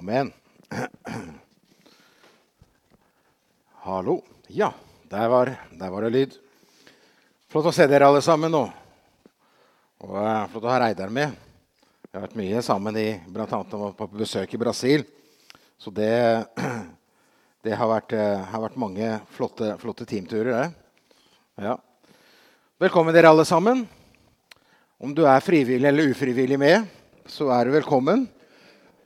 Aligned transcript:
Amen. 0.00 0.32
Hallo. 3.84 4.22
Ja, 4.46 4.72
der 5.10 5.28
var, 5.28 5.50
der 5.70 5.90
var, 5.90 6.06
det 6.06 6.10
lyd. 6.14 6.36
Flott 7.52 7.68
å 7.68 7.72
se 7.76 7.84
dere 7.84 8.08
alle 8.08 8.22
sammen 8.24 8.48
nå. 8.48 8.62
Og 10.00 10.14
uh, 10.16 10.46
Flott 10.48 10.64
å 10.64 10.70
ha 10.72 10.78
Reidar 10.80 11.12
med. 11.12 11.36
Vi 12.06 12.16
har 12.16 12.24
vært 12.24 12.38
mye 12.40 12.64
sammen 12.64 12.96
i, 12.96 13.04
annet 13.28 13.76
på, 14.00 14.08
besøk 14.16 14.56
i 14.56 14.62
Brasil. 14.64 15.04
Så 15.76 15.92
det, 15.92 16.48
det 17.68 17.76
har, 17.76 17.92
vært, 17.92 18.16
uh, 18.16 18.40
har, 18.54 18.64
vært, 18.64 18.80
mange 18.80 19.12
flotte, 19.36 19.74
flotte 19.84 20.08
teamturer. 20.08 20.72
Ja. 21.60 21.76
Velkommen, 22.80 23.12
dere 23.12 23.36
alle 23.36 23.44
sammen. 23.44 23.84
Om 24.96 25.12
du 25.12 25.26
er 25.28 25.44
frivillig 25.44 25.92
eller 25.92 26.16
ufrivillig 26.16 26.62
med, 26.64 26.88
så 27.28 27.52
er 27.52 27.68
du 27.68 27.76
velkommen. 27.76 28.30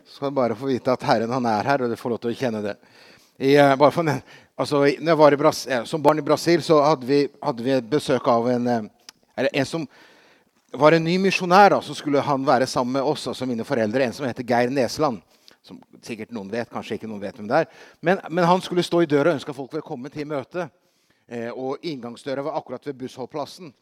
Så 0.07 0.17
skal 0.17 0.31
du 0.31 0.37
bare 0.37 0.57
få 0.57 0.69
vite 0.69 0.93
at 0.93 1.05
Herren 1.09 1.33
han 1.33 1.47
er 1.49 1.65
her, 1.65 1.83
og 1.83 1.91
du 1.91 1.97
får 1.97 2.13
lov 2.13 2.19
til 2.21 2.35
å 2.35 2.37
kjenne 2.37 2.61
det. 2.65 2.75
I, 3.39 3.55
bare 3.57 3.91
for, 3.91 4.11
altså, 4.61 4.83
når 4.85 5.11
jeg 5.11 5.19
var 5.19 5.35
i 5.35 5.39
Bras 5.41 5.63
som 5.89 6.03
barn 6.03 6.21
i 6.21 6.25
Brasil, 6.27 6.63
så 6.63 6.77
hadde 6.85 7.09
vi, 7.09 7.23
hadde 7.43 7.65
vi 7.65 7.79
besøk 7.97 8.29
av 8.31 8.51
en, 8.53 8.69
uh, 8.69 9.47
en 9.49 9.67
som 9.67 9.87
var 10.77 10.95
en 10.95 11.05
ny 11.05 11.17
misjonær. 11.23 11.79
Så 11.83 11.97
skulle 11.97 12.23
han 12.23 12.45
være 12.47 12.69
sammen 12.71 12.99
med 12.99 13.09
oss, 13.15 13.27
altså 13.31 13.49
mine 13.49 13.65
foreldre. 13.65 14.05
En 14.05 14.13
som 14.13 14.27
heter 14.29 14.47
Geir 14.47 14.71
Nesland. 14.71 15.23
Som 15.65 15.81
sikkert 16.05 16.35
noen 16.37 16.51
vet, 16.53 16.69
kanskje 16.69 16.99
ikke 16.99 17.09
noen 17.09 17.23
vet 17.23 17.41
hvem 17.41 17.49
det 17.49 17.63
er. 17.65 17.71
Men, 18.05 18.21
men 18.29 18.45
han 18.45 18.61
skulle 18.63 18.85
stå 18.85 19.01
i 19.03 19.09
døra 19.09 19.33
og 19.33 19.39
ønske 19.39 19.57
folk 19.57 19.73
velkommen 19.73 20.13
til 20.13 20.29
møtet. 20.29 20.69
Eh, 21.25 21.49
og 21.49 21.81
inngangsdøra 21.81 22.45
var 22.45 22.59
akkurat 22.61 22.85
ved 22.91 22.99
bussholdplassen. 23.01 23.73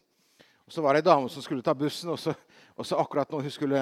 Og 0.63 0.71
så 0.71 0.81
var 0.81 0.95
det 0.95 1.03
ei 1.03 1.09
dame 1.09 1.27
som 1.29 1.43
skulle 1.43 1.65
ta 1.65 1.75
bussen. 1.75 2.13
og 2.15 2.19
så, 2.19 2.31
og 2.79 2.87
så 2.87 2.95
akkurat 3.03 3.31
når 3.31 3.49
hun 3.49 3.51
skulle, 3.51 3.81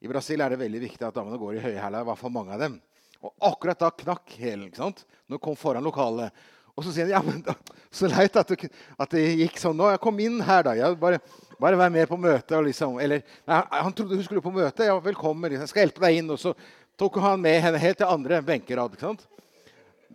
I 0.00 0.08
Brasil 0.08 0.40
er 0.40 0.54
det 0.54 0.62
veldig 0.62 0.80
viktig 0.86 1.04
at 1.04 1.16
damene 1.16 1.38
går 1.40 1.58
i 1.58 1.64
høyhæla. 1.64 2.00
I 2.00 2.08
hvert 2.08 2.20
fall 2.20 2.32
mange 2.32 2.54
av 2.56 2.62
dem. 2.62 2.78
Og 3.20 3.34
akkurat 3.50 3.82
da 3.82 3.90
knakk 3.92 4.32
hælen. 4.40 4.72
Når 4.72 5.36
hun 5.36 5.42
kom 5.44 5.58
foran 5.60 5.84
lokalet. 5.84 6.32
Og 6.72 6.86
så 6.86 6.94
sier 6.94 7.10
han 7.10 7.12
ja, 7.12 7.20
men 7.20 7.42
da, 7.44 7.52
så 7.92 8.08
leit 8.08 8.36
at, 8.40 8.52
at, 8.54 9.10
det 9.12 9.24
gikk 9.42 9.58
sånn. 9.60 9.76
nå, 9.76 9.90
jeg 9.92 10.00
kom 10.00 10.20
inn 10.24 10.38
her, 10.46 10.64
da. 10.64 10.72
Jeg 10.78 10.96
bare, 11.02 11.18
bare 11.60 11.76
vær 11.76 11.92
med 11.92 12.08
på 12.08 12.16
møtet. 12.16 12.56
Liksom. 12.70 12.96
Eller, 13.04 13.20
nei, 13.50 13.60
han 13.76 13.92
trodde 13.96 14.16
hun 14.16 14.24
skulle 14.24 14.44
på 14.44 14.54
møte. 14.54 14.88
Ja, 14.88 14.96
velkommen. 15.04 15.52
Jeg 15.52 15.68
skal 15.68 15.84
hjelpe 15.84 16.06
deg 16.06 16.22
inn. 16.22 16.32
Og 16.32 16.40
så 16.40 16.54
tok 17.00 17.20
han 17.20 17.42
med 17.44 17.60
henne 17.60 17.82
helt 17.82 18.00
til 18.00 18.08
andre 18.08 18.40
benkerad. 18.46 18.96
ikke 18.96 19.10
sant? 19.10 19.26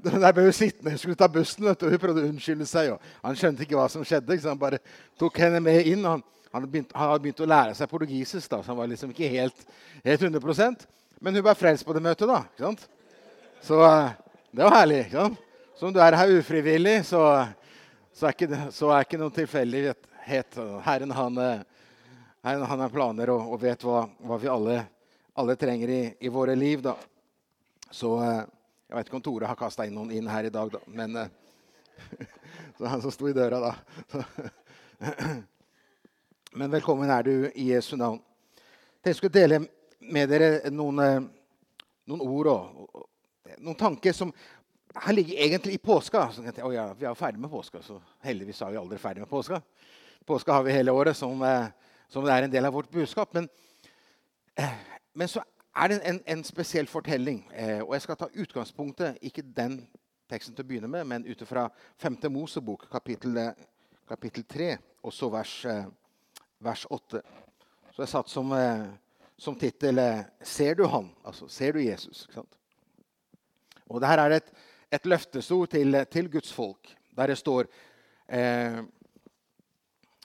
Der 0.06 0.34
ble 0.34 0.48
hun 0.48 0.56
sittende. 0.56 0.96
Hun 0.96 1.04
skulle 1.04 1.20
ta 1.20 1.30
bussen. 1.30 1.70
vet 1.70 1.84
du. 1.84 1.92
Hun 1.92 2.02
prøvde 2.02 2.26
å 2.26 2.32
unnskylde 2.32 2.66
seg. 2.70 2.96
Og 2.96 3.30
han 3.30 3.38
skjønte 3.38 3.68
ikke 3.68 3.78
hva 3.78 3.86
som 3.94 4.08
skjedde. 4.08 4.42
Så 4.42 4.50
han 4.50 4.62
bare 4.66 4.82
tok 5.22 5.38
henne 5.46 5.62
med 5.62 5.86
inn. 5.94 6.02
Han, 6.10 6.26
han, 6.26 6.35
han 6.56 7.10
hadde 7.10 7.24
begynt 7.24 7.42
å 7.44 7.48
lære 7.50 7.74
seg 7.76 7.90
portugisisk, 7.92 8.48
da, 8.48 8.62
så 8.62 8.72
han 8.72 8.78
var 8.80 8.88
liksom 8.88 9.12
ikke 9.12 9.28
helt, 9.34 9.66
helt 10.06 10.22
100% 10.24 10.86
Men 11.20 11.36
hun 11.36 11.44
ble 11.44 11.54
frelst 11.58 11.86
på 11.88 11.96
det 11.96 12.04
møtet, 12.04 12.28
da. 12.30 12.44
ikke 12.52 12.64
sant? 12.64 12.86
Så 13.66 13.80
eh, 13.84 14.12
det 14.56 14.64
var 14.64 14.76
herlig. 14.78 15.00
ikke 15.06 15.24
sant? 15.24 15.40
Så 15.76 15.88
om 15.88 15.96
du 15.96 16.00
er 16.00 16.16
her 16.16 16.32
ufrivillig, 16.38 16.96
så, 17.08 17.22
så, 18.14 18.28
er, 18.28 18.36
ikke, 18.36 18.60
så 18.72 18.92
er 18.94 19.08
ikke 19.08 19.20
noen 19.20 19.34
tilfeldighet. 19.36 20.12
Herren 20.86 21.12
han, 21.16 21.40
eh, 21.44 21.64
Herren 22.46 22.68
han 22.70 22.84
har 22.86 22.94
planer 22.94 23.32
og, 23.34 23.50
og 23.56 23.64
vet 23.64 23.84
hva, 23.84 24.06
hva, 24.28 24.38
vi 24.40 24.52
alle, 24.52 24.78
alle 25.36 25.58
trenger 25.60 25.92
i, 25.92 26.04
i, 26.20 26.32
våre 26.32 26.56
liv. 26.56 26.84
da. 26.86 26.94
Så 27.90 28.14
eh, 28.24 28.44
jeg 28.86 29.00
vet 29.00 29.10
ikke 29.10 29.20
om 29.20 29.26
Tore 29.26 29.50
har 29.50 29.60
kasta 29.60 29.88
inn 29.88 29.98
noen 29.98 30.14
inn 30.16 30.32
her 30.32 30.48
i 30.48 30.54
dag, 30.54 30.72
da. 30.78 30.84
Men 30.88 31.26
Så 32.78 32.86
han 32.92 33.02
som 33.04 33.12
sto 33.12 33.28
i 33.28 33.36
døra, 33.36 33.60
da. 33.60 33.76
Men 36.56 36.72
velkommen 36.72 37.10
er 37.12 37.24
du 37.28 37.50
i 37.52 37.66
Jesu 37.74 37.98
navn. 38.00 38.22
Jeg 39.04 39.16
skulle 39.18 39.36
dele 39.36 39.58
med 40.00 40.30
dere 40.32 40.70
noen, 40.72 41.26
noen 42.08 42.22
ord 42.24 42.48
og, 42.48 43.02
noen 43.58 43.76
tanker 43.76 44.14
som 44.16 44.30
her 45.04 45.18
ligger 45.18 45.42
egentlig 45.44 45.74
i 45.76 45.82
påska. 45.84 46.22
Så 46.32 46.46
jeg, 46.46 46.54
oh 46.64 46.72
ja, 46.72 46.86
vi 46.96 47.04
er 47.04 47.10
jo 47.10 47.20
ferdig 47.20 47.42
med 47.44 47.52
påska, 47.52 47.82
så 47.84 47.98
heldigvis 48.24 48.62
er 48.64 48.72
vi 48.72 48.80
aldri 48.80 49.00
ferdig 49.04 49.26
med 49.26 49.30
påska. 49.34 49.60
Påska 50.24 50.56
har 50.56 50.64
vi 50.64 50.78
hele 50.78 50.96
året, 50.96 51.18
som, 51.20 51.44
som 52.08 52.30
er 52.32 52.48
en 52.48 52.56
del 52.56 52.70
av 52.70 52.78
vårt 52.78 52.88
budskap. 52.94 53.36
Men, 53.36 53.50
men 55.12 55.34
så 55.34 55.44
er 55.76 55.92
det 55.92 56.00
en, 56.08 56.22
en 56.38 56.48
spesiell 56.48 56.88
fortelling. 56.88 57.44
Eh, 57.52 57.82
og 57.84 57.98
jeg 57.98 58.08
skal 58.08 58.22
ta 58.22 58.32
utgangspunktet, 58.32 59.20
ikke 59.20 59.44
den 59.60 59.82
teksten 60.32 60.56
til 60.56 60.64
å 60.64 60.72
begynne 60.72 60.94
med, 60.96 61.04
men 61.04 61.28
ut 61.28 61.44
fra 61.52 61.68
5. 62.00 62.16
Mosebok, 62.32 62.88
kapittel, 62.96 63.44
kapittel 64.08 64.48
3, 64.56 64.72
og 65.04 65.20
så 65.20 65.34
vers, 65.36 65.60
eh, 65.68 65.84
vers 66.60 66.86
8. 66.90 67.22
Så 67.96 68.04
jeg 68.04 68.12
satt 68.12 68.30
som, 68.30 68.52
eh, 68.52 68.88
som 69.38 69.56
tittel 69.56 70.00
eh, 70.00 70.26
'Ser 70.42 70.76
du 70.76 70.86
han?' 70.88 71.16
Altså 71.26 71.48
'Ser 71.48 71.72
du 71.74 71.80
Jesus?' 71.80 72.28
Og 73.90 74.02
det 74.02 74.08
her 74.08 74.20
er 74.20 74.32
et, 74.32 74.52
et 74.92 75.06
løftesord 75.06 75.70
til, 75.70 76.06
til, 76.06 76.32
Guds 76.32 76.54
folk, 76.54 76.96
der 77.16 77.28
det 77.28 77.38
står 77.38 77.68
eh, 78.30 78.82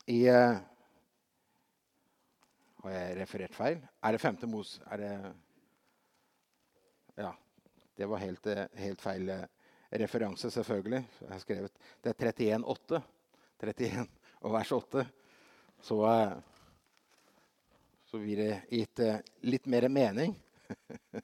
i 0.07 0.27
eh, 0.27 0.57
har 2.83 2.91
jeg 2.91 3.21
referert 3.21 3.55
feil? 3.55 3.89
Er 4.03 4.13
det 4.13 4.21
femte 4.21 4.47
Mos? 4.47 4.81
Er 4.91 4.97
det 4.97 5.35
Ja. 7.17 7.33
Det 7.97 8.09
var 8.09 8.17
helt, 8.17 8.47
helt 8.75 9.01
feil 9.01 9.47
referanse, 9.93 10.51
selvfølgelig. 10.51 11.09
Jeg 11.21 11.31
har 11.31 11.39
skrevet, 11.39 11.73
Det 12.05 12.11
er 12.11 12.33
31,8. 12.33 13.03
31 13.63 14.09
og 14.41 14.53
vers 14.53 14.73
8. 14.73 15.07
Så, 15.81 16.13
eh, 16.13 16.33
så 18.05 18.19
blir 18.19 18.37
det 18.37 18.63
gitt 18.69 18.99
eh, 18.99 19.17
litt 19.41 19.67
mer 19.67 19.89
mening. 19.89 20.37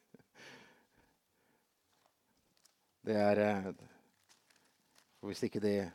Det 3.06 3.14
er 3.14 3.38
For 5.20 5.30
hvis 5.30 5.44
ikke 5.46 5.60
det 5.62 5.92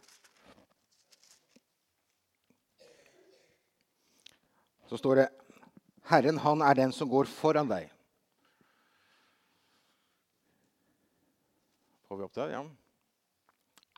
Så 4.87 4.97
står 4.97 5.15
det 5.19 5.25
Herren, 6.07 6.39
han 6.39 6.63
er 6.63 6.75
den 6.75 6.91
som 6.95 7.09
går 7.11 7.27
foran 7.27 7.67
deg. 7.67 7.91
Får 12.07 12.17
vi 12.17 12.25
opp 12.25 12.33
det? 12.35 12.47
Ja. 12.51 12.63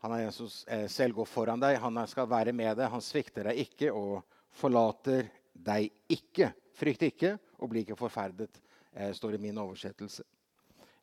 Han 0.03 0.11
er 0.11 0.25
den 0.25 0.35
som 0.35 0.49
eh, 0.67 0.87
selv 0.91 1.15
går 1.17 1.25
foran 1.25 1.61
deg. 1.63 1.79
Han 1.81 1.97
skal 2.11 2.29
være 2.29 2.53
med 2.53 2.77
deg. 2.77 2.91
Han 2.93 3.01
svikter 3.01 3.49
deg 3.49 3.61
ikke 3.63 3.89
og 3.95 4.21
forlater 4.53 5.29
deg 5.53 5.89
ikke. 6.13 6.51
Frykt 6.73 7.05
ikke 7.09 7.35
og 7.59 7.69
bli 7.71 7.83
ikke 7.83 7.97
forferdet, 7.97 8.61
eh, 8.93 9.11
står 9.13 9.35
i 9.37 9.43
min 9.43 9.57
oversettelse. 9.57 10.23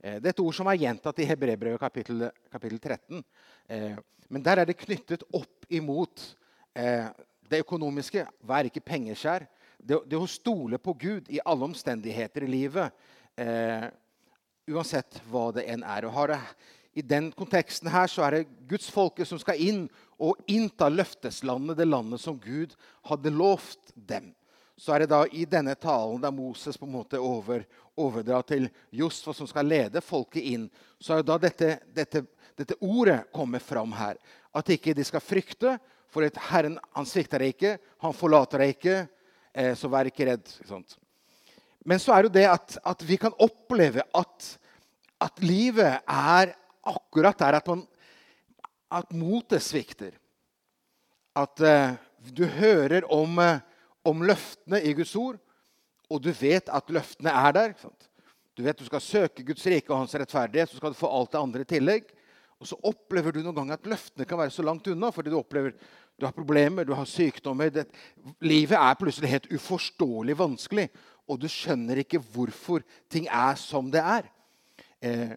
Eh, 0.01 0.19
det 0.19 0.27
er 0.27 0.35
et 0.35 0.43
ord 0.43 0.55
som 0.55 0.67
er 0.67 0.81
gjentatt 0.81 1.19
i 1.19 1.29
Hebrebrevet 1.29 1.81
kapittel, 1.81 2.31
kapittel 2.51 2.79
13. 2.79 3.25
Men 4.31 4.43
der 4.43 4.61
er 4.61 4.67
det 4.67 4.79
knyttet 4.79 5.23
opp 5.35 5.67
imot 5.69 6.37
det 7.51 7.61
økonomiske. 7.65 8.27
Vær 8.47 8.67
ikke 8.67 8.83
pengeskjær 8.83 9.47
det, 9.83 10.17
å 10.17 10.29
stole 10.29 10.79
på 10.83 10.95
Gud 10.99 11.31
i 11.33 11.41
alle 11.45 11.67
omstendigheter 11.71 12.45
i 12.45 12.51
livet, 12.51 12.93
eh, 13.37 13.89
uansett 14.71 15.21
hva 15.31 15.51
det 15.57 15.67
enn 15.71 15.83
er. 15.83 16.07
Og 16.07 16.29
det, 16.31 16.41
I 16.95 17.03
den 17.03 17.31
konteksten 17.33 17.91
her 17.91 18.11
så 18.11 18.27
er 18.27 18.31
det 18.31 18.69
Guds 18.69 18.91
folke 18.91 19.27
som 19.27 19.39
skal 19.39 19.61
inn 19.61 19.85
og 20.21 20.43
innta 20.53 20.91
løfteslandet, 20.93 21.79
det 21.79 21.89
landet 21.89 22.21
som 22.21 22.37
Gud 22.41 22.75
hadde 23.09 23.33
lovt 23.33 23.95
dem. 23.95 24.31
Så 24.81 24.95
er 24.95 25.03
det 25.03 25.11
da 25.13 25.25
i 25.33 25.47
denne 25.49 25.75
talen 25.77 26.21
der 26.23 26.33
Moses 26.33 26.79
på 26.81 26.87
en 26.89 26.95
måte 26.95 27.21
over, 27.21 27.67
overdrar 28.01 28.45
til 28.49 28.69
Josfa, 28.97 29.35
som 29.37 29.49
skal 29.49 29.69
lede 29.69 30.01
folket 30.05 30.47
inn, 30.55 30.69
så 31.01 31.15
er 31.15 31.21
det 31.21 31.29
da 31.29 31.39
dette, 31.41 31.71
dette, 31.97 32.23
dette 32.57 32.79
ordet 32.81 33.23
kommer 33.33 33.61
fram 33.61 33.93
her. 33.97 34.17
At 34.57 34.73
ikke 34.73 34.95
de 34.97 35.05
skal 35.05 35.25
frykte, 35.25 35.77
for 36.11 36.27
at 36.27 36.39
Herren 36.51 36.79
han 36.97 37.09
svikter 37.09 37.43
deg 37.43 37.55
ikke, 37.55 37.77
han 38.03 38.17
forlater 38.17 38.65
deg 38.65 38.75
ikke. 38.75 38.97
Eh, 39.53 39.75
så 39.79 39.91
vær 39.91 40.09
ikke 40.09 40.27
redd. 40.31 40.49
Ikke 40.63 40.81
Men 41.85 42.03
så 42.03 42.15
er 42.15 42.27
det 42.27 42.39
det 42.39 42.47
at, 42.51 42.77
at 42.87 43.05
vi 43.07 43.19
kan 43.21 43.35
oppleve 43.39 44.05
at, 44.15 44.51
at, 45.21 45.43
livet 45.43 46.01
er 46.07 46.55
akkurat 46.87 47.39
der 47.39 47.59
at, 47.59 47.69
man, 47.69 47.85
at 48.91 49.15
motet 49.17 49.63
svikter. 49.65 50.17
At 51.39 51.63
uh, 51.63 51.95
du 52.35 52.45
hører 52.47 53.07
om, 53.13 53.39
uh, 53.39 53.63
om, 54.05 54.25
løftene 54.27 54.83
i 54.83 54.95
Guds 54.99 55.15
ord, 55.17 55.39
og 56.11 56.23
du 56.25 56.33
vet 56.35 56.69
at 56.69 56.91
løftene 56.91 57.31
er 57.31 57.55
der. 57.55 57.75
Du 58.57 58.65
vet 58.67 58.79
du 58.79 58.87
skal 58.89 59.05
søke 59.05 59.47
Guds 59.47 59.67
rike 59.71 59.93
og 59.93 60.03
hans 60.03 60.17
rettferdighet, 60.19 60.73
så 60.73 60.81
skal 60.81 60.93
du 60.93 60.99
få 60.99 61.11
alt 61.15 61.33
det 61.33 61.43
andre 61.43 61.63
i 61.63 61.71
tillegg. 61.71 62.11
Og 62.61 62.69
så 62.69 62.77
opplever 62.85 63.33
du 63.33 63.41
noen 63.41 63.57
ganger 63.57 63.79
at 63.79 63.89
løftene 63.89 64.27
kan 64.29 64.41
være 64.43 64.53
så 64.53 64.65
langt 64.67 64.89
unna 64.91 65.09
fordi 65.15 65.33
du 65.33 65.39
opplever 65.39 65.73
du 66.21 66.27
har 66.27 66.37
problemer, 66.37 66.85
du 66.85 66.93
har 66.93 67.09
sykdommer. 67.09 67.71
Det, 67.73 67.87
livet 68.45 68.77
er 68.77 68.99
plutselig 69.01 69.31
helt 69.33 69.47
uforståelig 69.55 70.37
vanskelig, 70.37 70.91
og 71.25 71.39
du 71.41 71.47
skjønner 71.49 72.03
ikke 72.03 72.21
hvorfor 72.21 72.85
ting 73.09 73.25
er 73.25 73.57
som 73.57 73.89
det 73.93 74.03
er. 74.05 74.29
Eh, 75.01 75.33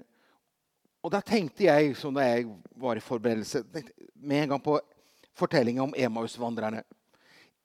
og 1.04 1.12
da 1.12 1.20
tenkte 1.20 1.66
jeg, 1.68 1.96
som 2.00 2.16
da 2.16 2.24
jeg 2.24 2.48
var 2.80 2.98
i 2.98 3.04
forberedelse, 3.04 3.64
med 4.16 4.44
en 4.46 4.54
gang 4.54 4.62
på 4.64 4.78
fortellinga 5.36 5.84
om 5.84 5.96
Emaus-vandrerne. 5.98 6.84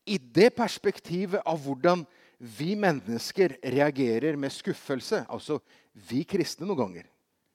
I 0.09 0.19
det 0.19 0.51
perspektivet 0.57 1.45
av 1.47 1.61
hvordan 1.63 2.03
vi 2.39 2.73
mennesker 2.79 3.59
reagerer 3.63 4.39
med 4.41 4.55
skuffelse. 4.55 5.23
Altså 5.29 5.61
vi 6.09 6.25
kristne 6.27 6.67
noen 6.67 6.81
ganger. 6.81 7.07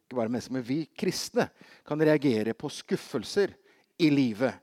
Ikke 0.05 0.19
bare 0.19 0.31
mennesker, 0.31 0.55
men 0.55 0.67
vi 0.67 0.83
kristne 0.99 1.49
kan 1.87 1.99
reagere 1.99 2.55
på 2.55 2.71
skuffelser 2.71 3.55
i 3.99 4.11
livet. 4.13 4.55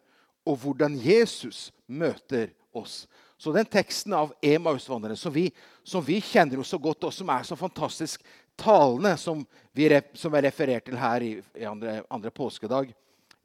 Og 0.49 0.56
hvordan 0.62 0.96
Jesus 0.96 1.69
møter 1.87 2.55
oss. 2.72 3.05
Så 3.40 3.52
den 3.52 3.69
teksten 3.69 4.14
av 4.17 4.32
Emausvandreren 4.44 5.19
som, 5.19 5.37
som 5.84 6.05
vi 6.05 6.20
kjenner 6.20 6.61
jo 6.61 6.64
så 6.64 6.78
godt, 6.81 7.08
og 7.08 7.12
som 7.12 7.28
er 7.32 7.44
så 7.49 7.56
fantastisk 7.58 8.25
talende, 8.61 9.15
som, 9.21 9.43
vi, 9.77 9.89
som 10.15 10.35
er 10.37 10.47
referert 10.49 10.87
til 10.89 10.99
her 11.01 11.25
i, 11.25 11.35
i 11.59 11.67
andre, 11.69 12.01
andre, 12.12 12.33
påskedag, 12.35 12.93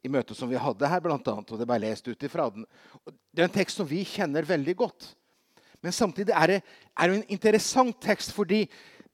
i 0.04 0.10
møtet 0.12 0.38
som 0.38 0.50
vi 0.50 0.60
hadde 0.60 0.90
her, 0.90 1.02
blant 1.02 1.26
annet, 1.32 1.50
og 1.50 1.60
det 1.60 1.66
ble 1.68 1.80
lest 1.82 2.06
ut 2.06 2.26
ifra 2.28 2.50
den. 2.52 2.66
Det 3.32 3.42
er 3.42 3.48
en 3.48 3.56
tekst 3.56 3.80
som 3.80 3.88
vi 3.88 4.04
kjenner 4.06 4.46
veldig 4.46 4.76
godt. 4.78 5.08
Men 5.82 5.94
samtidig 5.94 6.34
er 6.34 6.54
det, 6.54 6.60
er 6.94 7.08
det 7.08 7.18
en 7.18 7.34
interessant 7.36 7.98
tekst 8.02 8.32
fordi 8.36 8.64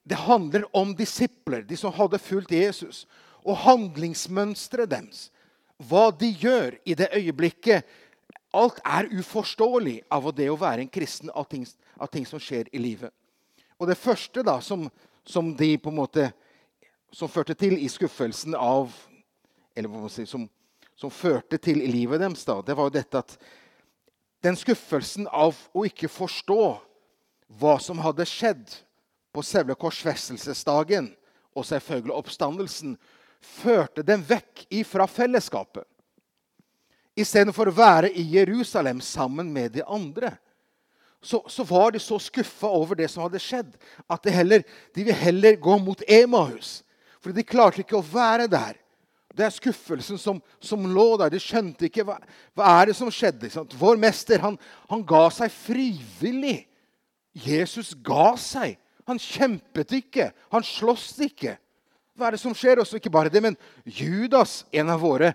det 0.03 0.19
handler 0.19 0.67
om 0.77 0.95
disipler, 0.99 1.63
de 1.63 1.79
som 1.79 1.95
hadde 1.95 2.21
fulgt 2.21 2.53
Jesus, 2.55 3.05
og 3.43 3.59
handlingsmønsteret 3.65 4.91
deres. 4.91 5.29
Hva 5.83 6.11
de 6.15 6.29
gjør 6.43 6.77
i 6.87 6.97
det 6.99 7.11
øyeblikket 7.17 7.87
Alt 8.53 8.83
er 8.85 9.09
uforståelig 9.17 10.03
av 10.13 10.27
det 10.37 10.51
å 10.53 10.59
være 10.61 10.85
en 10.85 10.91
kristen, 10.93 11.31
av 11.33 11.47
ting, 11.49 11.65
av 11.97 12.11
ting 12.13 12.27
som 12.29 12.41
skjer 12.43 12.69
i 12.69 12.81
livet. 12.83 13.09
Og 13.81 13.89
det 13.89 13.97
første 13.97 14.45
da, 14.45 14.59
som, 14.61 14.85
som, 15.25 15.53
de 15.57 15.77
på 15.79 15.91
en 15.93 16.01
måte 16.01 16.29
som 17.13 17.31
førte 17.31 17.55
til 17.59 17.77
i 17.79 17.89
skuffelsen 17.93 18.57
av 18.57 18.93
Eller 19.77 19.89
hva 19.89 20.03
man 20.03 20.13
si, 20.13 20.27
som, 20.29 20.43
som 20.97 21.09
førte 21.09 21.57
til 21.57 21.81
i 21.81 21.89
livet 21.89 22.21
deres, 22.21 22.43
da, 22.45 22.59
det 22.61 22.75
var 22.77 22.91
jo 22.91 22.93
dette 22.99 23.23
at 23.23 23.37
den 24.45 24.59
skuffelsen 24.59 25.29
av 25.33 25.57
å 25.73 25.87
ikke 25.89 26.11
forstå 26.13 26.65
hva 27.57 27.79
som 27.81 28.03
hadde 28.05 28.27
skjedd 28.29 28.75
på 29.33 29.45
selve 29.47 29.77
korsfestelsesdagen, 29.81 31.09
og 31.57 31.65
selvfølgelig 31.69 32.17
oppstandelsen, 32.19 32.99
førte 33.41 34.05
dem 34.05 34.21
vekk 34.29 34.67
ifra 34.83 35.07
fellesskapet. 35.09 35.87
Istedenfor 37.17 37.69
å 37.69 37.77
være 37.77 38.13
i 38.13 38.25
Jerusalem 38.35 39.01
sammen 39.05 39.51
med 39.53 39.75
de 39.77 39.85
andre, 39.85 40.35
så, 41.23 41.45
så 41.49 41.65
var 41.65 41.93
de 41.95 42.01
så 42.03 42.19
skuffa 42.19 42.67
over 42.67 42.99
det 42.99 43.09
som 43.11 43.23
hadde 43.23 43.41
skjedd, 43.43 43.71
at 44.11 44.23
de, 44.27 44.33
heller, 44.35 44.65
de 44.95 45.05
vil 45.07 45.15
heller 45.15 45.59
gå 45.63 45.77
mot 45.79 46.03
Emahus. 46.11 46.81
For 47.23 47.35
de 47.35 47.45
klarte 47.47 47.85
ikke 47.85 48.01
å 48.01 48.05
være 48.05 48.49
der. 48.51 48.79
Det 49.33 49.47
er 49.47 49.55
skuffelsen 49.55 50.19
som, 50.21 50.41
som, 50.61 50.85
lå 50.93 51.15
der. 51.21 51.33
De 51.33 51.41
skjønte 51.41 51.87
ikke 51.89 52.05
hva, 52.05 52.19
hva 52.59 52.73
er 52.81 52.91
det 52.91 52.97
som 52.99 53.11
skjedde. 53.13 53.49
Vår 53.79 54.01
mester 54.01 54.43
han, 54.43 54.59
han, 54.91 55.05
ga 55.07 55.25
seg 55.33 55.53
frivillig. 55.55 56.59
Jesus 57.33 57.95
ga 58.05 58.35
seg. 58.37 58.77
Han 59.09 59.21
kjempet 59.23 59.95
ikke. 60.03 60.29
Han 60.53 60.67
sloss 60.67 61.15
ikke. 61.25 61.57
Hva 62.19 62.29
er 62.29 62.37
det 62.37 62.43
som 62.43 62.57
skjer? 62.57 62.83
Også 62.83 62.99
ikke 62.99 63.15
bare 63.15 63.33
det, 63.33 63.41
men 63.41 63.57
Judas, 63.87 64.67
en 64.75 64.93
av 64.93 65.01
våre, 65.01 65.33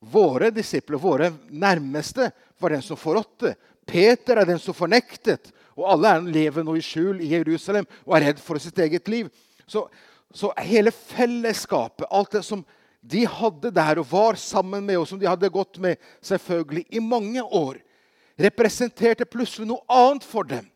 våre 0.00 0.48
disipler, 0.54 1.02
våre 1.02 1.32
nærmeste, 1.50 2.30
var 2.58 2.72
den 2.72 2.86
som 2.86 2.96
forrådte. 2.98 3.52
Peter 3.88 4.38
er 4.40 4.48
den 4.48 4.60
som 4.62 4.76
fornektet. 4.76 5.52
Og 5.78 5.86
alle 5.92 6.10
er 6.10 6.30
lever 6.34 6.66
nå 6.66 6.74
i 6.76 6.84
skjul 6.84 7.22
i 7.22 7.32
Jerusalem 7.36 7.86
og 8.04 8.16
er 8.16 8.28
redd 8.28 8.42
for 8.42 8.60
sitt 8.62 8.78
eget 8.82 9.08
liv. 9.10 9.28
Så, 9.68 9.86
så 10.34 10.50
hele 10.66 10.92
fellesskapet, 10.92 12.08
alt 12.10 12.34
det 12.34 12.44
som 12.46 12.64
de 13.08 13.22
hadde 13.30 13.70
der 13.72 14.00
og 14.02 14.08
var 14.10 14.38
sammen 14.40 14.84
med, 14.84 14.98
og 14.98 15.06
som 15.08 15.20
de 15.20 15.28
hadde 15.28 15.52
gått 15.54 15.78
med 15.80 16.00
selvfølgelig 16.24 16.84
i 16.90 17.02
mange 17.02 17.44
år, 17.44 17.78
representerte 18.38 19.26
plutselig 19.26 19.68
noe 19.70 19.84
annet 19.90 20.26
for 20.26 20.46
dem. 20.46 20.66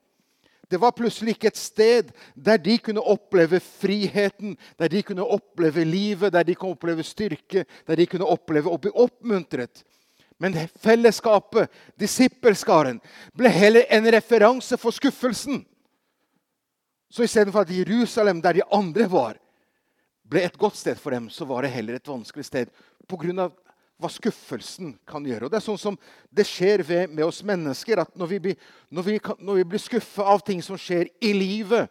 Det 0.70 0.80
var 0.80 0.94
plutselig 0.96 1.34
ikke 1.34 1.50
et 1.50 1.60
sted 1.60 2.12
der 2.32 2.56
de 2.56 2.78
kunne 2.80 3.02
oppleve 3.04 3.58
friheten, 3.60 4.54
der 4.80 4.88
de 4.88 5.02
kunne 5.04 5.26
oppleve 5.26 5.84
livet, 5.84 6.32
der 6.32 6.46
de 6.48 6.54
kunne 6.54 6.78
oppleve 6.78 7.04
styrke, 7.04 7.66
der 7.86 7.98
de 7.98 8.06
kunne 8.08 8.24
oppleve 8.24 8.72
å 8.72 8.78
bli 8.80 8.94
oppmuntret. 8.94 9.82
Men 10.42 10.56
fellesskapet, 10.82 11.70
disippelskaren, 12.00 12.98
ble 13.38 13.52
heller 13.54 13.86
en 13.94 14.08
referanse 14.10 14.78
for 14.80 14.94
skuffelsen. 14.94 15.60
Så 17.12 17.26
istedenfor 17.26 17.62
at 17.62 17.70
Jerusalem, 17.70 18.40
der 18.42 18.58
de 18.58 18.66
andre 18.74 19.06
var, 19.06 19.38
ble 20.26 20.42
et 20.42 20.58
godt 20.58 20.80
sted 20.80 20.98
for 20.98 21.14
dem, 21.14 21.28
så 21.30 21.46
var 21.46 21.62
det 21.62 21.74
heller 21.74 21.98
et 21.98 22.08
vanskelig 22.08 22.48
sted 22.48 22.72
pga. 23.06 23.50
hva 24.02 24.08
skuffelsen 24.10 24.96
kan 25.06 25.22
gjøre. 25.22 25.46
Og 25.46 25.50
Det 25.50 25.60
er 25.60 25.66
sånn 25.68 25.78
som 25.78 25.98
det 26.30 26.46
skjer 26.48 26.82
ved, 26.82 27.10
med 27.10 27.24
oss 27.24 27.42
mennesker. 27.46 28.00
at 28.00 28.16
Når 28.16 28.26
vi 28.26 28.56
når 28.90 29.02
vi, 29.02 29.20
når 29.38 29.54
vi 29.54 29.64
blir 29.64 29.78
skuffa 29.78 30.22
av 30.22 30.40
ting 30.42 30.62
som 30.62 30.76
skjer 30.76 31.06
i 31.20 31.32
livet, 31.32 31.88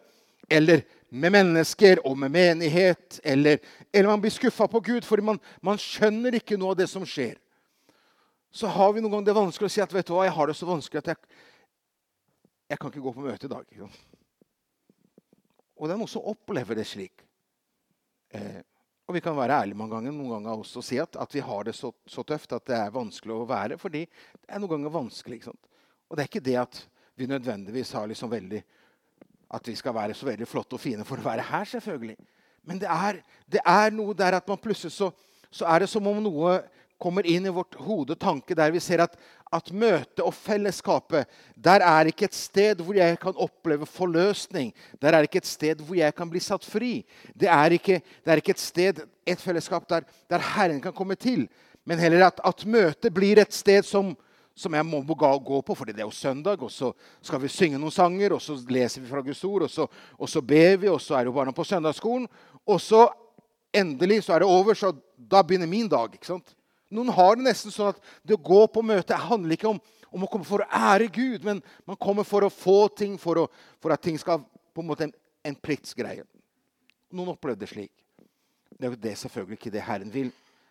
eller 0.50 0.82
med 1.08 1.32
mennesker 1.32 2.00
og 2.06 2.18
med 2.18 2.30
menighet, 2.32 3.20
eller, 3.24 3.58
eller 3.92 4.08
man 4.08 4.20
blir 4.20 4.32
skuffa 4.32 4.66
på 4.68 4.80
Gud 4.80 5.04
fordi 5.04 5.22
man, 5.22 5.40
man, 5.60 5.78
skjønner 5.78 6.34
ikke 6.38 6.56
noe 6.56 6.72
av 6.72 6.80
det 6.82 6.88
som 6.90 7.04
skjer, 7.06 7.36
så 8.52 8.68
har 8.68 8.92
vi 8.92 9.00
noen 9.00 9.14
ganger 9.16 9.30
det 9.30 9.38
vanskelig 9.38 9.70
å 9.70 9.72
si 9.72 9.82
at 9.84 9.92
vet 9.94 10.08
du 10.08 10.12
hva, 10.12 10.26
jeg 10.28 10.36
har 10.36 10.50
det 10.50 10.56
så 10.58 10.68
vanskelig 10.68 11.00
at 11.00 11.12
jeg, 11.14 11.38
jeg 12.72 12.80
kan 12.80 12.92
ikke 12.92 13.04
gå 13.06 13.14
på 13.16 13.24
møte 13.24 13.48
i 13.48 13.52
dag. 13.52 13.78
Og 15.80 15.88
det 15.88 15.94
er 15.94 16.00
noen 16.02 16.10
som 16.10 16.28
opplever 16.28 16.76
det 16.76 16.84
slik. 16.86 17.24
Eh, 18.36 18.60
og 19.08 19.16
vi 19.16 19.22
kan 19.24 19.36
være 19.36 19.56
ærlige 19.64 19.76
mange 19.80 19.96
ganger, 19.96 20.14
noen 20.14 20.36
ganger 20.36 20.60
også 20.62 20.82
og 20.82 20.86
si 20.86 20.98
at, 21.00 21.16
at 21.20 21.34
vi 21.34 21.42
har 21.44 21.64
det 21.66 21.74
så, 21.76 21.90
så, 22.08 22.24
tøft 22.28 22.52
at 22.54 22.68
det 22.68 22.76
er 22.76 22.94
vanskelig 22.94 23.34
å 23.34 23.48
være. 23.48 23.80
Fordi 23.80 24.04
det 24.06 24.46
er 24.48 24.60
noen 24.62 24.76
ganger 24.76 24.94
vanskelig. 24.94 25.42
Og 25.48 26.16
det 26.16 26.22
er 26.22 26.30
ikke 26.30 26.44
det 26.44 26.58
at 26.60 26.84
vi 27.18 27.28
nødvendigvis 27.28 27.92
har 27.96 28.06
liksom 28.08 28.30
veldig 28.32 28.62
at 29.52 29.68
vi 29.68 29.74
skal 29.76 29.92
være 29.92 30.14
så 30.16 30.28
veldig 30.28 30.48
flotte 30.48 30.78
og 30.78 30.80
fine 30.80 31.04
for 31.04 31.20
å 31.20 31.26
være 31.26 31.44
her, 31.44 31.66
selvfølgelig. 31.68 32.16
Men 32.64 32.78
det 32.80 32.88
er, 32.88 33.18
det 33.44 33.60
er 33.68 33.92
noe 33.92 34.14
der 34.16 34.38
at 34.38 34.48
man 34.48 34.60
plutselig 34.60 34.94
så, 34.94 35.10
så 35.52 35.66
er 35.68 35.82
det 35.82 35.90
som 35.92 36.06
om 36.08 36.22
noe 36.24 36.54
kommer 37.02 37.26
inn 37.26 37.46
i 37.46 37.52
vårt 37.54 37.74
hode 37.82 38.14
tanke 38.20 38.54
der 38.54 38.70
vi 38.74 38.80
ser 38.82 39.02
at, 39.02 39.16
at 39.52 39.70
møtet 39.74 40.22
og 40.22 40.34
fellesskapet 40.36 41.30
der 41.58 41.82
er 41.84 42.10
ikke 42.10 42.28
et 42.28 42.36
sted 42.36 42.82
hvor 42.84 42.96
jeg 42.96 43.18
kan 43.20 43.36
oppleve 43.36 43.88
forløsning. 43.90 44.70
Der 45.02 45.16
er 45.16 45.26
ikke 45.26 45.42
et 45.42 45.50
sted 45.50 45.82
hvor 45.82 45.98
jeg 45.98 46.14
kan 46.14 46.30
bli 46.30 46.42
satt 46.42 46.66
fri. 46.66 47.00
Det 47.34 47.50
er 47.50 47.74
ikke, 47.78 47.98
det 48.22 48.32
er 48.32 48.42
ikke 48.42 48.54
et 48.54 48.62
sted, 48.62 49.02
et 49.26 49.40
fellesskap 49.40 49.88
der, 49.90 50.06
der, 50.30 50.50
Herren 50.54 50.80
kan 50.80 50.94
komme 50.94 51.18
til. 51.18 51.48
Men 51.84 51.98
heller 51.98 52.28
at, 52.28 52.38
at 52.44 52.62
møtet 52.66 53.14
blir 53.14 53.42
et 53.42 53.54
sted 53.54 53.82
som, 53.82 54.14
som 54.54 54.74
jeg 54.74 54.86
må 54.86 55.02
gå 55.02 55.60
på, 55.66 55.74
fordi 55.74 55.92
det 55.92 56.04
er 56.04 56.06
jo 56.06 56.14
søndag. 56.14 56.62
Og 56.62 56.70
så 56.70 56.92
skal 57.22 57.42
vi 57.42 57.50
synge 57.50 57.80
noen 57.82 57.94
sanger, 57.94 58.36
og 58.36 58.42
så 58.42 58.56
leser 58.68 59.02
vi 59.02 59.10
fra 59.10 59.24
Guds 59.26 59.42
ord, 59.44 59.66
og 59.66 59.70
så, 59.70 59.88
og 60.18 60.30
så 60.30 60.40
ber 60.40 60.76
vi, 60.76 60.88
og 60.88 61.00
så 61.02 61.18
er 61.18 61.26
jo 61.26 61.34
barna 61.34 61.52
på 61.52 61.66
søndagsskolen. 61.66 62.28
Og 62.66 62.80
så 62.80 63.08
endelig 63.74 64.22
så 64.22 64.36
er 64.36 64.44
det 64.44 64.48
over, 64.48 64.78
så 64.78 64.92
da 65.16 65.42
begynner 65.42 65.66
min 65.66 65.90
dag. 65.90 66.14
ikke 66.14 66.30
sant? 66.30 66.54
Noen 66.92 67.12
har 67.16 67.38
det 67.38 67.46
nesten 67.46 67.72
sånn 67.72 67.92
at 67.94 68.00
det 68.26 68.36
å 68.36 68.44
gå 68.44 68.66
på 68.68 68.84
møte 68.84 69.16
handler 69.16 69.56
ikke 69.56 69.70
om, 69.70 69.80
om 70.12 70.26
å 70.26 70.28
komme 70.30 70.44
for 70.44 70.60
å 70.60 70.68
ære 70.92 71.08
Gud, 71.12 71.46
men 71.46 71.62
man 71.88 71.96
kommer 72.00 72.26
for 72.28 72.44
å 72.44 72.52
få 72.52 72.84
ting, 72.92 73.16
for, 73.20 73.44
å, 73.44 73.72
for 73.80 73.94
at 73.94 74.02
ting 74.04 74.18
skal 74.20 74.42
på 74.72 74.84
en 74.84 74.90
måte 74.90 75.08
en, 75.08 75.14
en 75.48 75.56
pliktsgreie. 75.56 76.26
Noen 77.12 77.32
opplevde 77.32 77.64
det 77.64 77.72
slik. 77.72 77.92
Det 78.76 78.88
er 78.88 78.94
jo 78.94 79.00
det 79.00 79.14
selvfølgelig 79.20 79.58
ikke 79.58 79.72
det 79.72 79.84
Herren 79.86 80.12
vil. 80.12 80.30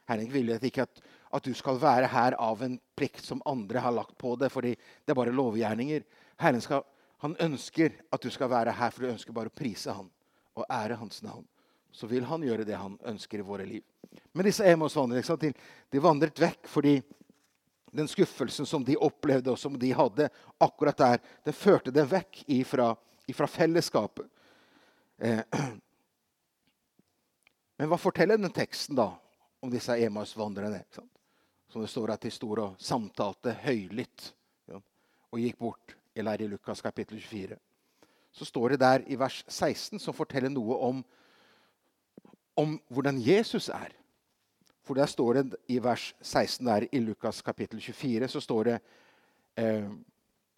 Herren 0.09 0.31
vil 0.33 0.53
ikke 0.57 0.85
at, 0.85 1.01
at, 1.31 1.45
du 1.45 1.53
skal 1.57 1.79
være 1.81 2.09
her 2.11 2.35
av 2.41 2.61
en 2.65 2.77
plikt 2.97 3.25
som 3.25 3.41
andre 3.47 3.81
har 3.81 3.93
lagt 3.95 4.17
på 4.21 4.35
deg, 4.37 4.51
fordi 4.53 4.73
det 4.75 5.13
er 5.13 5.17
bare 5.17 5.33
lovgjerninger. 5.35 6.05
Herren 6.41 6.61
skal, 6.61 6.83
han 7.23 7.37
ønsker 7.41 7.95
at 8.11 8.21
du 8.21 8.29
skal 8.33 8.51
være 8.51 8.73
her, 8.77 8.93
for 8.93 9.05
du 9.05 9.13
ønsker 9.13 9.35
bare 9.35 9.53
å 9.53 9.55
prise 9.55 9.93
ham 9.95 10.09
og 10.57 10.65
ære 10.67 10.97
hans 10.99 11.21
navn. 11.25 11.45
Så 11.91 12.09
vil 12.09 12.25
han 12.27 12.43
gjøre 12.43 12.65
det 12.67 12.77
han 12.77 12.97
ønsker 13.07 13.41
i 13.41 13.47
våre 13.47 13.65
liv. 13.67 13.85
Men 14.31 14.47
disse 14.47 14.65
Emos-vandrerne 14.67 15.53
de 15.91 15.99
vandret 16.03 16.39
vekk 16.39 16.69
fordi 16.71 16.97
den 17.91 18.07
skuffelsen 18.07 18.65
som 18.65 18.85
de 18.85 18.95
opplevde, 18.97 19.51
og 19.51 19.59
som 19.59 19.79
de 19.79 19.91
hadde 19.91 20.29
akkurat 20.63 20.97
der, 20.97 21.23
den 21.43 21.53
førte 21.55 21.91
dem 21.91 22.07
vekk 22.07 22.43
ifra, 22.47 22.93
ifra 23.27 23.47
fellesskapet. 23.47 24.27
Eh. 25.17 25.43
Men 27.77 27.89
hva 27.89 27.97
forteller 27.99 28.37
den 28.39 28.53
teksten 28.53 28.95
da 28.95 29.09
om 29.59 29.71
disse 29.73 29.97
Emaus-vandrerne? 29.97 30.83
Som 31.71 31.81
det 31.81 31.89
står 31.91 32.13
at 32.13 32.23
de 32.23 32.31
sto 32.31 32.51
og 32.53 32.79
samtalte 32.79 33.55
høylytt 33.63 34.31
ja, 34.71 34.79
og 35.31 35.41
gikk 35.41 35.59
bort. 35.59 35.95
Eller 36.15 36.41
i 36.43 36.47
Lukas 36.51 36.83
kapittel 36.83 37.19
24. 37.23 37.57
Så 38.31 38.45
står 38.47 38.73
det 38.73 38.83
der 38.83 39.03
i 39.07 39.17
vers 39.19 39.41
16, 39.47 39.99
som 39.99 40.15
forteller 40.15 40.51
noe 40.51 40.77
om, 40.79 41.01
om 42.59 42.77
hvordan 42.91 43.19
Jesus 43.23 43.69
er. 43.73 43.95
For 44.85 44.97
der 44.97 45.09
står 45.09 45.39
det 45.39 45.59
i 45.69 45.77
vers 45.83 46.11
16 46.21 46.65
der 46.65 46.87
i 46.91 47.01
Lukas 47.03 47.41
kapittel 47.45 47.81
24 47.81 48.31
så 48.31 48.41
står 48.41 48.69
det 48.69 48.79
eh, 49.61 49.89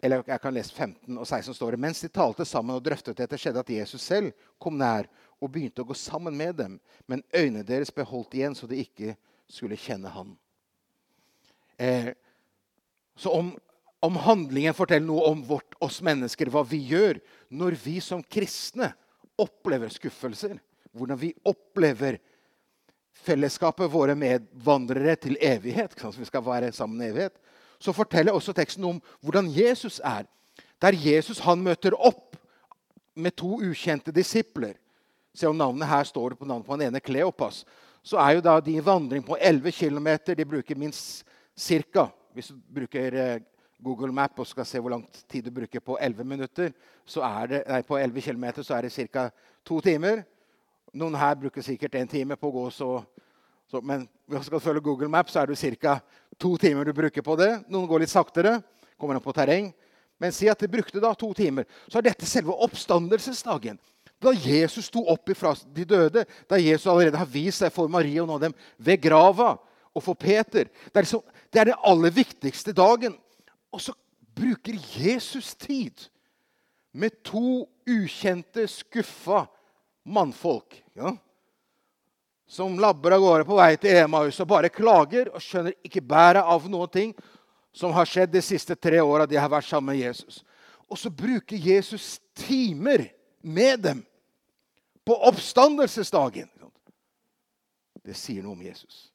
Eller 0.04 0.24
jeg 0.26 0.40
kan 0.40 0.54
lese 0.54 0.74
15 0.74 1.18
og 1.18 1.26
16 1.26 1.54
står 1.54 1.74
det 1.74 1.80
mens 1.80 2.00
de 2.00 2.08
talte 2.08 2.44
sammen 2.44 2.76
og 2.76 2.84
drøftet 2.84 3.16
dette, 3.16 3.38
skjedde 3.40 3.60
at 3.60 3.70
Jesus 3.70 4.02
selv 4.02 4.32
kom 4.60 4.76
nær 4.78 5.08
og 5.40 5.52
begynte 5.52 5.80
å 5.80 5.88
gå 5.88 5.94
sammen 5.96 6.36
med 6.36 6.56
dem. 6.56 6.74
Men 7.06 7.22
øynene 7.32 7.64
deres 7.64 7.92
beholdt 7.92 8.34
igjen, 8.36 8.56
så 8.56 8.68
de 8.68 8.80
ikke 8.80 9.14
skulle 9.48 9.78
kjenne 9.80 10.12
han. 10.12 10.34
Eh, 11.80 12.12
så 13.16 13.32
om 13.32 13.54
om 14.04 14.18
handlingen 14.20 14.76
forteller 14.76 15.06
noe 15.06 15.30
om 15.30 15.42
vårt, 15.48 15.76
oss 15.80 16.02
mennesker, 16.04 16.50
hva 16.52 16.60
vi 16.68 16.82
gjør 16.90 17.20
når 17.48 17.76
vi 17.80 17.96
som 18.04 18.20
kristne 18.20 18.90
opplever 19.40 19.92
skuffelser. 19.92 20.58
Hvordan 20.94 21.18
vi 21.18 21.32
opplever 21.48 22.20
fellesskapet, 23.14 23.92
våre 23.92 24.16
medvandrere, 24.18 25.16
til 25.16 25.38
evighet. 25.40 25.94
Så 26.00 26.18
vi 26.18 26.28
skal 26.28 26.44
være 26.44 26.72
sammen 26.72 27.02
i 27.02 27.10
evighet. 27.12 27.36
Så 27.78 27.92
forteller 27.92 28.32
også 28.32 28.52
teksten 28.52 28.84
om 28.84 29.02
hvordan 29.20 29.50
Jesus 29.50 30.00
er. 30.04 30.26
Der 30.82 30.96
Jesus 30.96 31.38
han 31.44 31.62
møter 31.62 31.94
opp 31.94 32.36
med 33.14 33.36
to 33.36 33.60
ukjente 33.62 34.12
disipler. 34.12 34.74
Se 35.34 35.48
om 35.48 35.56
navnet 35.58 35.88
her 35.88 36.04
står 36.06 36.36
på 36.38 36.46
navnet 36.46 36.66
på 36.66 36.76
den 36.76 36.88
ene 36.88 37.00
Kleopas. 37.02 37.64
Så 38.04 38.18
er 38.20 38.36
jo 38.36 38.44
da 38.44 38.58
de 38.60 38.78
vandring 38.84 39.24
på 39.24 39.36
11 39.40 39.72
km. 39.72 40.08
De 40.36 40.44
bruker 40.44 40.78
minst 40.78 41.24
ca. 41.56 42.08
Hvis 42.34 42.50
du 42.52 42.58
bruker 42.74 43.14
eh, 43.14 43.40
Google 43.84 44.12
Map 44.12 44.38
og 44.38 44.46
skal 44.46 44.66
se 44.66 44.80
hvor 44.80 44.90
lang 44.90 45.04
tid 45.28 45.46
du 45.46 45.50
bruker 45.54 45.80
på 45.80 45.96
11 46.00 46.24
minutter, 46.24 46.72
så 47.06 47.22
er 47.26 47.46
det, 47.46 47.62
nei, 47.68 47.82
på 47.82 47.98
11 47.98 48.22
km 48.22 48.46
så 48.62 48.76
er 48.76 48.86
det 48.86 48.92
ca. 48.92 49.28
to 49.64 49.80
timer. 49.80 50.24
Noen 50.94 51.16
her 51.18 51.34
bruker 51.38 51.64
sikkert 51.64 51.96
en 51.98 52.10
time 52.10 52.36
på 52.38 52.48
å 52.50 52.54
gå 52.54 52.64
så, 52.70 52.88
så 53.66 53.80
Men 53.82 54.04
hvis 54.30 54.46
du 54.46 54.52
skal 54.52 54.62
følge 54.62 54.84
Google 54.84 55.08
Maps, 55.10 55.32
så 55.34 55.42
er 55.42 55.50
det 55.50 55.78
ca. 55.82 55.98
to 56.38 56.56
timer 56.56 56.84
du 56.84 56.92
bruker 56.94 57.22
på 57.22 57.34
det. 57.36 57.64
Noen 57.68 57.88
går 57.90 58.04
litt 58.04 58.12
saktere. 58.12 58.60
Kommer 58.96 59.18
opp 59.18 59.26
på 59.26 59.34
terreng. 59.34 59.72
Men 60.22 60.32
si 60.32 60.46
at 60.48 60.60
de 60.60 60.70
brukte 60.70 61.02
da 61.02 61.10
to 61.18 61.32
timer. 61.34 61.66
Så 61.88 61.98
er 61.98 62.06
dette 62.06 62.26
selve 62.26 62.54
oppstandelsesdagen. 62.54 63.80
Da 64.22 64.32
Jesus 64.32 64.86
sto 64.86 65.02
opp 65.10 65.28
ifra 65.34 65.52
de 65.74 65.84
døde, 65.84 66.22
da 66.48 66.60
Jesus 66.60 66.86
allerede 66.86 67.18
har 67.18 67.28
vist 67.28 67.60
seg 67.60 67.74
for 67.74 67.90
Marie 67.90 68.22
og 68.22 68.28
noen 68.28 68.38
av 68.38 68.44
dem 68.46 68.54
ved 68.78 69.02
grava 69.02 69.56
og 69.94 70.02
for 70.02 70.14
Peter. 70.14 70.70
Det 70.70 70.94
er, 70.94 71.04
liksom, 71.04 71.24
det 71.50 71.60
er 71.60 71.72
den 71.72 71.84
aller 71.90 72.14
viktigste 72.14 72.72
dagen. 72.72 73.18
Og 73.74 73.82
så 73.82 73.96
bruker 74.38 74.78
Jesus 74.94 75.52
tid 75.58 76.06
med 76.94 77.18
to 77.26 77.66
ukjente, 77.90 78.68
skuffa 78.70 79.44
mannfolk. 80.04 80.82
Ja, 80.94 81.16
som 82.46 82.78
labber 82.78 83.10
av 83.10 83.20
gårde 83.20 83.44
på 83.48 83.56
vei 83.56 83.74
til 83.80 83.96
Emaus 83.96 84.40
og 84.42 84.48
bare 84.50 84.72
klager 84.72 85.30
og 85.32 85.42
skjønner 85.42 85.74
ikke 85.86 86.04
bæret 86.04 86.44
av 86.44 86.66
noen 86.70 86.90
ting 86.92 87.14
som 87.74 87.94
har 87.96 88.06
skjedd 88.06 88.30
de 88.34 88.42
siste 88.44 88.76
tre 88.76 89.00
åra 89.02 89.26
de 89.26 89.38
har 89.40 89.50
vært 89.50 89.66
sammen 89.66 89.94
med 89.94 90.02
Jesus. 90.02 90.42
Og 90.86 91.00
så 91.00 91.10
bruker 91.10 91.56
Jesus 91.56 92.20
timer 92.36 93.08
med 93.40 93.80
dem 93.88 94.04
på 95.04 95.16
oppstandelsesdagen. 95.28 96.50
Det 98.04 98.14
sier 98.16 98.44
noe 98.44 98.52
om 98.52 98.62
Jesus. 98.62 99.08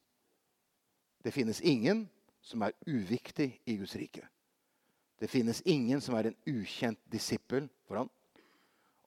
Det 1.22 1.30
finnes 1.30 1.60
ingen 1.62 2.08
som 2.42 2.64
er 2.66 2.74
uviktig 2.90 3.52
i 3.64 3.76
Guds 3.78 3.94
rike. 3.96 4.24
Det 5.20 5.28
finnes 5.30 5.62
ingen 5.62 6.00
som 6.02 6.16
er 6.18 6.30
en 6.30 6.38
ukjent 6.48 6.98
disippel 7.12 7.68
for 7.86 8.02
ham. 8.02 8.10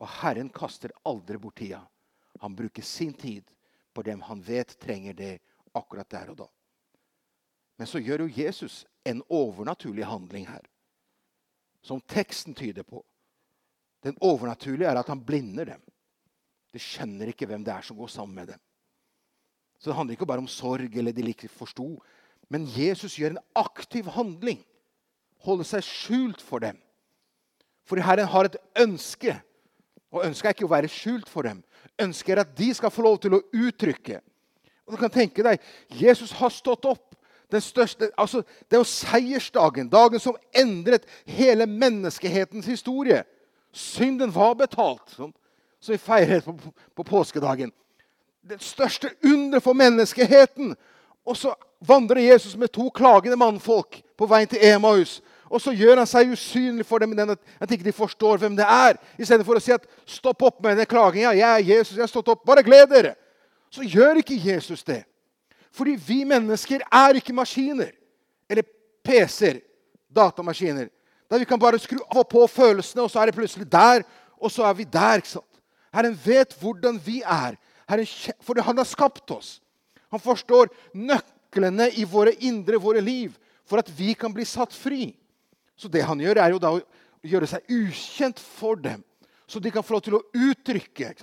Og 0.04 0.10
Herren 0.20 0.50
kaster 0.52 0.92
aldri 1.08 1.40
bort 1.40 1.56
tida. 1.62 1.80
Han 2.44 2.56
bruker 2.56 2.84
sin 2.84 3.14
tid 3.16 3.48
på 3.94 4.04
dem 4.04 4.22
han 4.28 4.42
vet 4.44 4.76
trenger 4.82 5.16
det 5.16 5.38
akkurat 5.74 6.10
der 6.10 6.34
og 6.34 6.38
da. 6.44 6.48
Men 7.78 7.88
så 7.88 8.02
gjør 8.02 8.26
jo 8.26 8.42
Jesus 8.44 8.84
en 9.08 9.24
overnaturlig 9.30 10.06
handling 10.06 10.46
her, 10.48 10.66
som 11.82 12.02
teksten 12.02 12.56
tyder 12.56 12.84
på. 12.84 13.02
Den 14.04 14.18
overnaturlige 14.22 14.90
er 14.90 15.00
at 15.00 15.10
han 15.10 15.24
blinder 15.24 15.72
dem. 15.74 15.82
De 16.74 16.82
skjønner 16.82 17.32
ikke 17.32 17.48
hvem 17.48 17.64
det 17.64 17.74
er 17.74 17.86
som 17.86 17.98
går 17.98 18.12
sammen 18.12 18.36
med 18.36 18.54
dem. 18.54 18.62
Så 19.80 19.90
Det 19.90 19.96
handler 19.96 20.16
ikke 20.18 20.26
bare 20.26 20.44
om 20.44 20.48
sorg 20.48 20.96
eller 20.96 21.12
de 21.12 21.30
ikke 21.30 21.48
forsto. 21.52 22.02
Men 22.50 22.68
Jesus 22.68 23.16
gjør 23.20 23.36
en 23.36 23.46
aktiv 23.56 24.08
handling. 24.16 24.64
Holder 25.44 25.68
seg 25.68 25.84
skjult 25.84 26.42
for 26.42 26.60
dem. 26.60 26.78
For 27.84 28.00
Herren 28.00 28.28
har 28.28 28.48
et 28.48 28.58
ønske. 28.80 29.36
Og 30.14 30.26
ønsker 30.28 30.50
er 30.50 30.56
ikke 30.56 30.68
å 30.68 30.76
være 30.76 30.92
skjult 30.92 31.30
for 31.30 31.48
dem. 31.48 31.64
Ønsker 32.02 32.38
er 32.38 32.44
at 32.46 32.54
de 32.58 32.70
skal 32.78 32.94
få 32.94 33.06
lov 33.06 33.18
til 33.24 33.36
å 33.38 33.42
uttrykke. 33.42 34.20
Og 34.86 34.96
du 34.96 35.00
kan 35.00 35.14
tenke 35.14 35.46
deg, 35.46 35.62
Jesus 35.90 36.34
har 36.38 36.54
stått 36.54 36.86
opp. 36.86 37.10
Den 37.54 37.62
største, 37.62 38.10
altså, 38.18 38.42
det 38.70 38.78
er 38.78 38.82
jo 38.82 38.90
seiersdagen. 38.90 39.90
Dagen 39.90 40.22
som 40.22 40.38
endret 40.58 41.06
hele 41.30 41.68
menneskehetens 41.70 42.66
historie. 42.66 43.24
Synden 43.74 44.34
var 44.34 44.54
betalt. 44.58 45.10
som, 45.10 45.34
som 45.80 45.94
vi 45.94 45.98
feirer 45.98 46.42
på, 46.42 46.54
på, 46.58 46.74
på 46.96 47.04
påskedagen. 47.04 47.72
Det 48.44 48.62
største 48.62 49.10
under 49.24 49.60
for 49.60 49.74
menneskeheten. 49.74 50.76
Og 51.26 51.38
så 51.38 51.54
vandrer 51.80 52.22
Jesus 52.22 52.56
med 52.58 52.74
to 52.74 52.90
klagende 52.90 53.38
mannfolk 53.38 54.02
på 54.18 54.28
veien 54.28 54.50
til 54.50 54.66
Emaus. 54.66 55.22
Og 55.54 55.62
så 55.62 55.74
gjør 55.78 56.02
han 56.02 56.10
seg 56.10 56.32
usynlig 56.34 56.86
for 56.90 57.04
dem 57.04 57.14
at 57.14 57.72
ikke 57.72 57.86
de 57.86 57.94
forstår 57.94 58.40
hvem 58.42 58.56
det 58.58 58.66
er. 58.66 58.98
Istedenfor 59.22 59.60
å 59.60 59.62
si 59.62 59.74
at 59.76 59.86
'stopp 60.06 60.42
opp 60.42 60.62
med 60.64 60.74
denne 60.74 60.90
klaginga'. 60.90 61.36
'Jeg 61.38 61.50
er 61.50 61.78
Jesus, 61.78 61.96
jeg 61.96 62.02
har 62.02 62.10
stått 62.10 62.32
opp. 62.34 62.46
Bare 62.46 62.64
gled 62.64 62.90
dere.' 62.90 63.16
Så 63.70 63.86
gjør 63.86 64.18
ikke 64.22 64.38
Jesus 64.38 64.84
det. 64.84 65.04
Fordi 65.72 65.96
vi 65.96 66.24
mennesker 66.24 66.82
er 66.92 67.18
ikke 67.18 67.34
maskiner. 67.34 67.92
Eller 68.50 68.64
PC-er. 69.04 69.62
Datamaskiner. 70.14 70.90
Der 71.30 71.40
vi 71.40 71.46
kan 71.46 71.60
bare 71.60 71.80
skru 71.80 71.98
av 72.12 72.22
og 72.22 72.30
på 72.30 72.48
følelsene, 72.48 73.02
og 73.02 73.12
så 73.12 73.20
er 73.20 73.26
det 73.26 73.36
plutselig 73.36 73.66
der, 73.72 74.04
og 74.38 74.52
så 74.52 74.64
er 74.66 74.74
vi 74.74 74.84
der. 74.84 75.18
ikke 75.18 75.30
sant? 75.30 75.62
Herren 75.94 76.20
vet 76.26 76.54
hvordan 76.62 77.00
vi 77.06 77.22
er. 77.22 77.58
Herren, 77.90 78.06
for 78.42 78.62
han 78.62 78.78
har 78.78 78.86
skapt 78.86 79.32
oss. 79.32 79.62
Han 80.12 80.20
forstår 80.20 80.70
nøklene 80.94 81.90
i 81.98 82.04
våre 82.04 82.34
indre, 82.34 82.78
våre 82.78 83.02
liv, 83.02 83.34
for 83.66 83.78
at 83.78 83.90
vi 83.98 84.14
kan 84.14 84.34
bli 84.34 84.46
satt 84.46 84.74
fri. 84.74 85.16
Så 85.76 85.90
det 85.92 86.04
han 86.06 86.22
gjør, 86.22 86.40
er 86.42 86.54
jo 86.54 86.62
da 86.62 86.74
å 86.76 86.82
gjøre 87.24 87.50
seg 87.50 87.70
ukjent 87.72 88.42
for 88.42 88.80
dem, 88.80 89.04
så 89.48 89.60
de 89.60 89.72
kan 89.74 89.86
få 89.86 89.96
lov 89.96 90.04
til 90.06 90.18
å 90.18 90.24
uttrykke. 90.34 91.14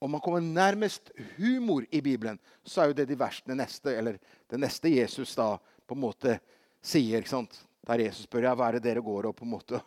Om 0.00 0.14
man 0.16 0.22
kommer 0.24 0.40
nærmest 0.40 1.10
humor 1.36 1.84
i 1.90 2.00
Bibelen, 2.00 2.38
så 2.64 2.82
er 2.82 2.90
jo 2.90 2.96
det 3.00 3.08
de 3.10 3.18
versene 3.20 3.56
neste, 3.58 3.92
eller 3.92 4.16
det 4.48 4.60
neste 4.60 4.92
Jesus 4.92 5.34
da 5.36 5.52
på 5.60 5.96
en 5.96 6.02
måte 6.06 6.38
sier. 6.80 7.20
ikke 7.20 7.34
sant? 7.34 7.58
Der 7.86 8.06
Jesus 8.06 8.24
spør 8.28 8.48
ja, 8.48 8.54
hva 8.56 8.70
er 8.70 8.78
det 8.78 8.86
dere 8.88 9.04
går 9.04 9.28
og 9.28 9.36
på 9.36 9.44
en 9.44 9.52
måte 9.52 9.80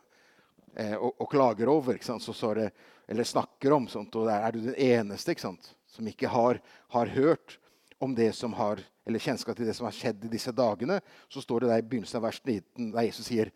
eh, 0.75 0.93
og, 0.93 1.15
og, 1.17 1.27
klager 1.31 1.71
over. 1.73 1.97
ikke 1.97 2.11
sant? 2.11 2.25
Så, 2.25 2.35
så 2.37 2.53
det, 2.57 2.69
eller 3.09 3.25
snakker 3.27 3.73
om. 3.73 3.87
Sånt, 3.89 4.15
og 4.19 4.29
der 4.29 4.45
er 4.45 4.53
du 4.53 4.61
den 4.67 4.77
eneste 4.77 5.33
ikke 5.33 5.47
sant? 5.47 5.73
som 5.93 6.07
ikke 6.09 6.29
har, 6.33 6.57
har, 6.89 7.11
hørt 7.13 7.59
om 8.01 8.15
det 8.17 8.31
som 8.33 8.55
har, 8.57 8.81
eller 9.05 9.19
kjennskap 9.19 9.57
til 9.57 9.67
det 9.67 9.75
som 9.75 9.87
har 9.87 9.95
skjedd 9.95 10.23
i 10.25 10.31
disse 10.31 10.51
dagene. 10.55 10.99
Så 11.31 11.41
står 11.43 11.63
det 11.65 11.71
der 11.73 11.81
i 11.81 11.87
begynnelsen 11.87 12.19
av 12.19 12.25
vers 12.27 12.39
19, 12.43 12.91
der 12.93 13.07
Jesus 13.07 13.27
sier 13.27 13.51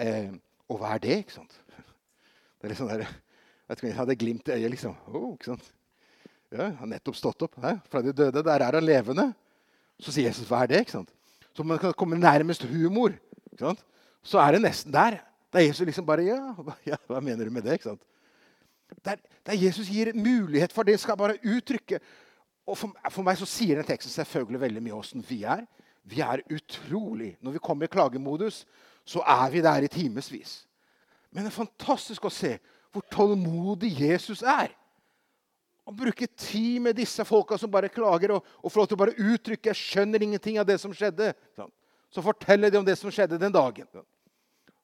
eh, 0.00 0.32
Og 0.72 0.78
hva 0.80 0.94
er 0.94 1.02
det? 1.04 1.18
ikke 1.24 1.36
sant? 1.36 1.58
Det 1.76 2.68
er 2.68 2.72
litt 2.72 2.78
sånn 2.80 2.92
der, 2.92 3.02
vet 3.68 3.80
ikke, 3.80 3.90
jeg 3.90 3.98
hadde 3.98 4.16
glimt 4.16 4.48
i 4.48 4.54
øyet. 4.56 4.70
liksom. 4.76 4.94
Oh, 5.12 5.32
ikke 5.34 5.50
sant? 5.52 5.72
Ja, 6.52 6.68
Han 6.68 6.76
har 6.84 6.90
nettopp 6.94 7.16
stått 7.18 7.42
opp 7.44 7.58
hæ? 7.60 7.74
fra 7.90 8.02
de 8.04 8.12
døde. 8.12 8.44
Der 8.44 8.64
er 8.64 8.78
han 8.78 8.84
levende. 8.86 9.26
Så 10.00 10.12
sier 10.14 10.30
Jesus, 10.30 10.46
hva 10.48 10.62
er 10.62 10.70
det? 10.72 10.80
ikke 10.84 10.96
sant? 10.96 11.12
Så 11.52 11.64
man 11.66 11.78
kan 11.80 11.92
komme 11.92 12.16
nærmest 12.16 12.64
humor. 12.70 13.12
ikke 13.52 13.66
sant? 13.66 13.84
Så 14.24 14.38
er 14.40 14.56
det 14.56 14.62
nesten 14.62 14.92
der. 14.94 15.18
Da 15.52 15.60
Jesus 15.60 15.84
liksom 15.84 16.06
bare 16.06 16.24
ja, 16.24 16.38
ja, 16.86 16.96
hva 17.10 17.20
mener 17.20 17.44
du 17.44 17.52
med 17.52 17.66
det? 17.66 17.76
ikke 17.76 17.90
sant? 17.90 18.02
Der, 19.04 19.16
der, 19.46 19.56
Jesus 19.56 19.88
gir 19.88 20.12
mulighet 20.14 20.72
for 20.72 20.84
det 20.84 20.98
skal 21.00 21.16
bare 21.16 21.38
uttrykke. 21.44 21.98
Og 22.66 22.78
for, 22.78 22.92
for, 23.10 23.26
meg 23.26 23.38
så 23.40 23.48
sier 23.48 23.78
den 23.78 23.86
teksten 23.86 24.12
selvfølgelig 24.14 24.60
veldig 24.62 24.82
mye 24.84 24.98
åssen 24.98 25.24
vi 25.26 25.42
er. 25.48 25.64
Vi 26.02 26.22
er 26.22 26.42
utrolig 26.50 27.36
Når 27.40 27.56
vi 27.56 27.62
kommer 27.62 27.86
i 27.86 27.92
klagemodus, 27.92 28.64
så 29.04 29.22
er 29.26 29.50
vi 29.50 29.62
der 29.62 29.82
i 29.82 29.90
timevis. 29.90 30.66
Men 31.30 31.44
det 31.44 31.52
er 31.52 31.62
fantastisk 31.62 32.24
å 32.26 32.30
se 32.30 32.56
hvor 32.92 33.04
tålmodig 33.10 33.90
Jesus 34.02 34.42
er. 34.42 34.74
Å 35.82 35.94
bruke 35.96 36.28
tid 36.38 36.82
med 36.84 36.96
disse 36.96 37.24
folka 37.26 37.56
som 37.58 37.70
bare 37.70 37.90
klager, 37.90 38.36
og, 38.36 38.46
og 38.62 38.70
få 38.70 38.82
lov 38.82 38.90
til 38.90 38.98
å 38.98 39.02
bare 39.02 39.16
uttrykke 39.18 39.72
'Jeg 39.72 39.80
skjønner 39.80 40.22
ingenting 40.22 40.58
av 40.58 40.66
det 40.66 40.78
som 40.78 40.92
skjedde'. 40.92 41.32
Så 42.12 42.22
forteller 42.22 42.70
de 42.70 42.78
om 42.78 42.84
det 42.84 42.98
som 42.98 43.10
skjedde 43.10 43.40
den 43.40 43.52
dagen 43.52 43.88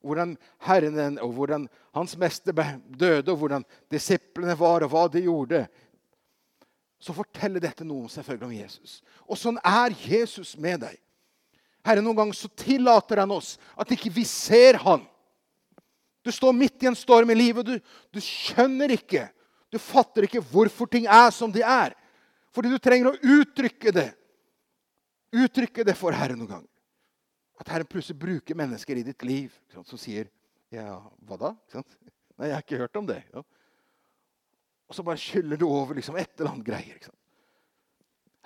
hvordan 0.04 0.36
Herren 0.62 1.18
og 1.18 1.32
hvordan 1.34 1.66
hans 1.96 2.16
mester 2.18 2.54
døde, 2.86 3.32
og 3.32 3.38
hvordan 3.38 3.64
disiplene 3.90 4.54
var, 4.58 4.84
og 4.84 4.92
hva 4.92 5.06
de 5.10 5.24
gjorde, 5.26 5.66
så 6.98 7.14
forteller 7.14 7.62
dette 7.62 7.86
noe 7.86 8.10
selvfølgelig 8.10 8.48
om 8.48 8.56
Jesus. 8.56 8.98
Og 9.28 9.38
sånn 9.38 9.60
er 9.62 9.94
Jesus 10.02 10.56
med 10.58 10.82
deg. 10.82 10.96
Herre, 11.86 12.02
Noen 12.02 12.18
ganger 12.18 12.36
så 12.36 12.50
tillater 12.58 13.22
han 13.22 13.32
oss 13.32 13.54
at 13.78 13.90
ikke 13.94 14.12
vi 14.12 14.24
ser 14.28 14.80
han. 14.82 15.04
Du 16.26 16.32
står 16.34 16.52
midt 16.52 16.82
i 16.82 16.88
en 16.90 16.98
storm 16.98 17.30
i 17.30 17.38
livet, 17.38 17.64
du, 17.64 17.78
du 18.12 18.20
skjønner 18.20 18.92
ikke. 18.98 19.28
Du 19.72 19.78
fatter 19.80 20.26
ikke 20.26 20.42
hvorfor 20.44 20.88
ting 20.90 21.06
er 21.06 21.30
som 21.32 21.52
de 21.54 21.62
er. 21.62 21.94
Fordi 22.52 22.72
du 22.72 22.80
trenger 22.82 23.12
å 23.12 23.38
uttrykke 23.38 23.92
det. 23.94 24.08
Uttrykke 25.38 25.84
det 25.86 25.94
for 25.96 26.16
Herren 26.16 26.40
noen 26.40 26.50
ganger. 26.50 26.72
At 27.58 27.70
Herren 27.72 27.88
plutselig 27.90 28.18
bruker 28.20 28.58
mennesker 28.58 28.98
i 28.98 29.06
ditt 29.06 29.24
liv 29.26 29.54
som 29.72 29.98
sier 29.98 30.28
Ja, 30.74 30.98
hva 31.24 31.38
da? 31.40 31.54
Nei, 31.72 32.50
jeg 32.50 32.54
har 32.54 32.64
ikke 32.64 32.80
hørt 32.82 32.98
om 33.00 33.06
det. 33.08 33.22
Ja. 33.32 33.42
Og 34.88 34.96
så 34.96 35.04
bare 35.04 35.20
skyller 35.20 35.60
du 35.60 35.66
over 35.68 35.98
liksom 35.98 36.16
et 36.16 36.30
eller 36.38 36.54
annet 36.54 36.66
greier. 36.66 37.08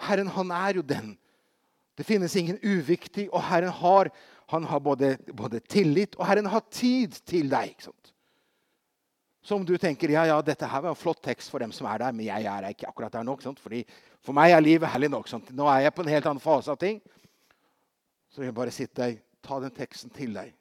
Herren, 0.03 0.31
han 0.35 0.51
er 0.51 0.81
jo 0.81 0.83
den. 0.83 1.13
Det 1.95 2.07
finnes 2.09 2.35
ingen 2.37 2.59
uviktig, 2.63 3.29
og 3.31 3.43
Herren 3.47 3.73
har, 3.73 4.11
Han 4.53 4.65
har 4.65 4.81
både, 4.81 5.17
både 5.33 5.61
tillit, 5.61 6.17
og 6.17 6.27
Herren 6.27 6.47
har 6.47 6.61
tid 6.71 7.15
til 7.25 7.49
deg. 7.49 7.71
ikke 7.71 7.85
sant? 7.87 8.13
Som 9.43 9.65
du 9.65 9.79
tenker 9.79 10.11
ja, 10.13 10.27
ja, 10.27 10.43
dette 10.43 10.67
her 10.69 10.83
var 10.83 10.93
en 10.93 10.99
flott 10.99 11.23
tekst 11.25 11.49
for 11.51 11.59
dem 11.59 11.73
som 11.73 11.87
er 11.89 12.03
der, 12.03 12.13
men 12.13 12.27
jeg 12.27 12.45
er 12.45 12.67
ikke 12.69 12.91
akkurat 12.91 13.13
der 13.15 13.25
nå. 13.25 13.33
ikke 13.33 13.49
sant? 13.49 13.63
Fordi 13.63 13.85
For 14.21 14.37
meg 14.37 14.53
er 14.53 14.61
livet 14.61 14.91
herlig 14.93 15.09
nok. 15.11 15.29
sant? 15.29 15.49
Nå 15.57 15.67
er 15.67 15.87
jeg 15.87 15.95
på 15.95 16.03
en 16.03 16.13
helt 16.13 16.27
annen 16.27 16.43
fase 16.43 16.71
av 16.71 16.77
ting. 16.77 17.01
Så 18.31 18.43
vil 18.43 18.51
jeg 18.51 18.55
bare 18.55 18.71
sitte 18.71 19.03
deg, 19.03 19.23
ta 19.43 19.59
den 19.61 19.73
teksten 19.75 20.13
til 20.15 20.35
deg. 20.37 20.53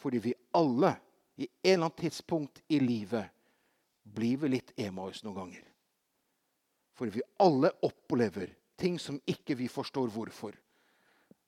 Fordi 0.00 0.18
vi 0.18 0.34
alle 0.54 0.96
i 1.36 1.44
en 1.44 1.74
eller 1.74 1.90
annen 1.90 2.00
tidspunkt 2.00 2.62
i 2.68 2.80
livet 2.80 3.28
blir 4.14 4.36
vi 4.36 4.52
litt 4.54 4.72
Emaus 4.76 5.22
noen 5.24 5.36
ganger. 5.36 5.64
For 6.96 7.10
vi 7.12 7.24
alle 7.42 7.72
opplever 7.84 8.54
ting 8.76 8.98
som 8.98 9.18
ikke 9.26 9.56
vi 9.58 9.68
forstår 9.68 10.08
hvorfor. 10.12 10.54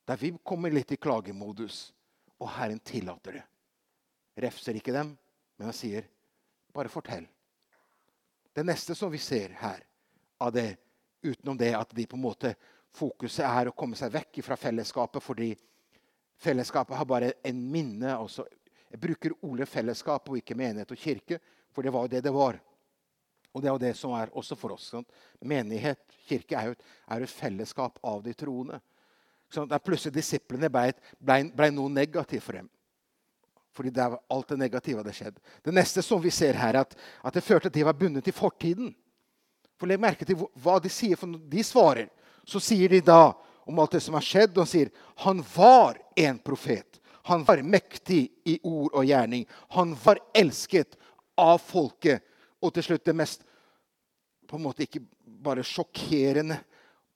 Der 0.08 0.16
vi 0.16 0.32
kommer 0.44 0.72
litt 0.72 0.92
i 0.92 1.00
klagemodus, 1.00 1.92
og 2.38 2.50
Herren 2.56 2.80
tillater 2.80 3.38
det. 3.40 3.44
Refser 4.44 4.78
ikke 4.78 4.94
dem, 4.94 5.16
men 5.58 5.66
han 5.66 5.74
sier, 5.74 6.04
'Bare 6.72 6.88
fortell'. 6.88 7.26
Det 8.54 8.64
neste 8.64 8.94
som 8.94 9.10
vi 9.10 9.18
ser 9.18 9.48
her, 9.48 9.82
av 10.40 10.52
det, 10.52 10.78
utenom 11.22 11.56
det 11.56 11.74
at 11.74 11.94
de 11.94 12.06
på 12.06 12.16
en 12.16 12.22
måte 12.22 12.54
fokuset 12.94 13.44
er 13.44 13.68
å 13.68 13.74
komme 13.76 13.96
seg 13.96 14.12
vekk 14.12 14.40
fra 14.44 14.56
fellesskapet 14.56 15.22
fordi 15.22 15.56
fellesskapet 16.38 16.96
har 16.96 17.04
bare 17.04 17.32
en 17.44 17.70
minne. 17.72 18.16
Også. 18.18 18.46
Jeg 18.90 19.00
bruker 19.00 19.34
ordet 19.42 19.68
fellesskap 19.68 20.28
og 20.30 20.38
ikke 20.40 20.56
menighet 20.58 20.90
og 20.94 20.98
kirke, 20.98 21.40
for 21.74 21.84
det 21.84 21.92
var 21.94 22.06
jo 22.06 22.12
det 22.12 22.24
det 22.24 22.34
var. 22.34 22.58
Og 23.54 23.62
det 23.62 23.68
er 23.68 23.74
jo 23.74 23.82
det 23.82 23.94
som 23.96 24.12
er 24.14 24.30
også 24.36 24.56
for 24.58 24.76
oss. 24.76 24.90
Sant? 24.92 25.08
Menighet, 25.40 26.00
kirke, 26.28 26.56
er 26.56 26.70
jo 26.70 26.76
et, 26.76 26.88
er 27.10 27.24
et 27.24 27.32
fellesskap 27.32 27.98
av 28.06 28.20
de 28.22 28.34
troende. 28.36 28.80
Sånn, 29.50 29.68
der 29.70 29.80
plutselig 29.80 30.18
disiplene 30.18 30.68
ble, 30.70 30.92
ble, 31.18 31.40
ble, 31.56 31.70
noe 31.72 31.90
negativt 31.90 32.44
for 32.44 32.58
dem. 32.58 32.68
Fordi 33.74 33.92
det 33.94 34.04
er 34.04 34.16
alt 34.34 34.52
det 34.52 34.58
negative 34.60 35.00
hadde 35.00 35.14
skjedd. 35.16 35.40
Det 35.64 35.72
neste 35.74 36.04
som 36.04 36.20
vi 36.20 36.32
ser 36.34 36.58
her, 36.58 36.76
er 36.76 36.84
at, 36.84 36.94
at 37.24 37.36
det 37.36 37.44
førte 37.46 37.68
til 37.68 37.72
at 37.72 37.78
de 37.78 37.86
var 37.88 37.96
bundet 37.96 38.26
til 38.26 38.36
fortiden. 38.36 38.92
For 39.78 39.88
Legg 39.88 40.02
merke 40.02 40.26
til 40.28 40.40
hva 40.58 40.76
de 40.82 40.90
sier. 40.92 41.16
for 41.16 41.30
De 41.30 41.64
svarer. 41.64 42.10
Så 42.48 42.60
sier 42.60 42.92
de 42.92 43.00
da 43.04 43.32
om 43.68 43.78
alt 43.78 43.94
det 43.96 44.02
som 44.04 44.16
har 44.16 44.24
skjedd, 44.24 44.58
og 44.58 44.68
sier 44.68 44.90
han 45.24 45.42
var 45.54 46.00
en 46.16 46.40
profet. 46.42 46.98
Han 47.28 47.44
var 47.44 47.62
mektig 47.62 48.22
i 48.48 48.56
ord 48.64 48.94
og 48.96 49.04
gjerning. 49.04 49.44
Han 49.76 49.94
var 50.04 50.20
elsket 50.36 50.97
av 51.38 51.60
folket. 51.62 52.24
Og 52.62 52.74
til 52.74 52.88
slutt 52.88 53.06
det 53.06 53.16
mest 53.16 53.44
på 54.48 54.56
en 54.56 54.64
måte 54.64 54.86
ikke 54.86 55.04
bare 55.44 55.64
sjokkerende, 55.66 56.58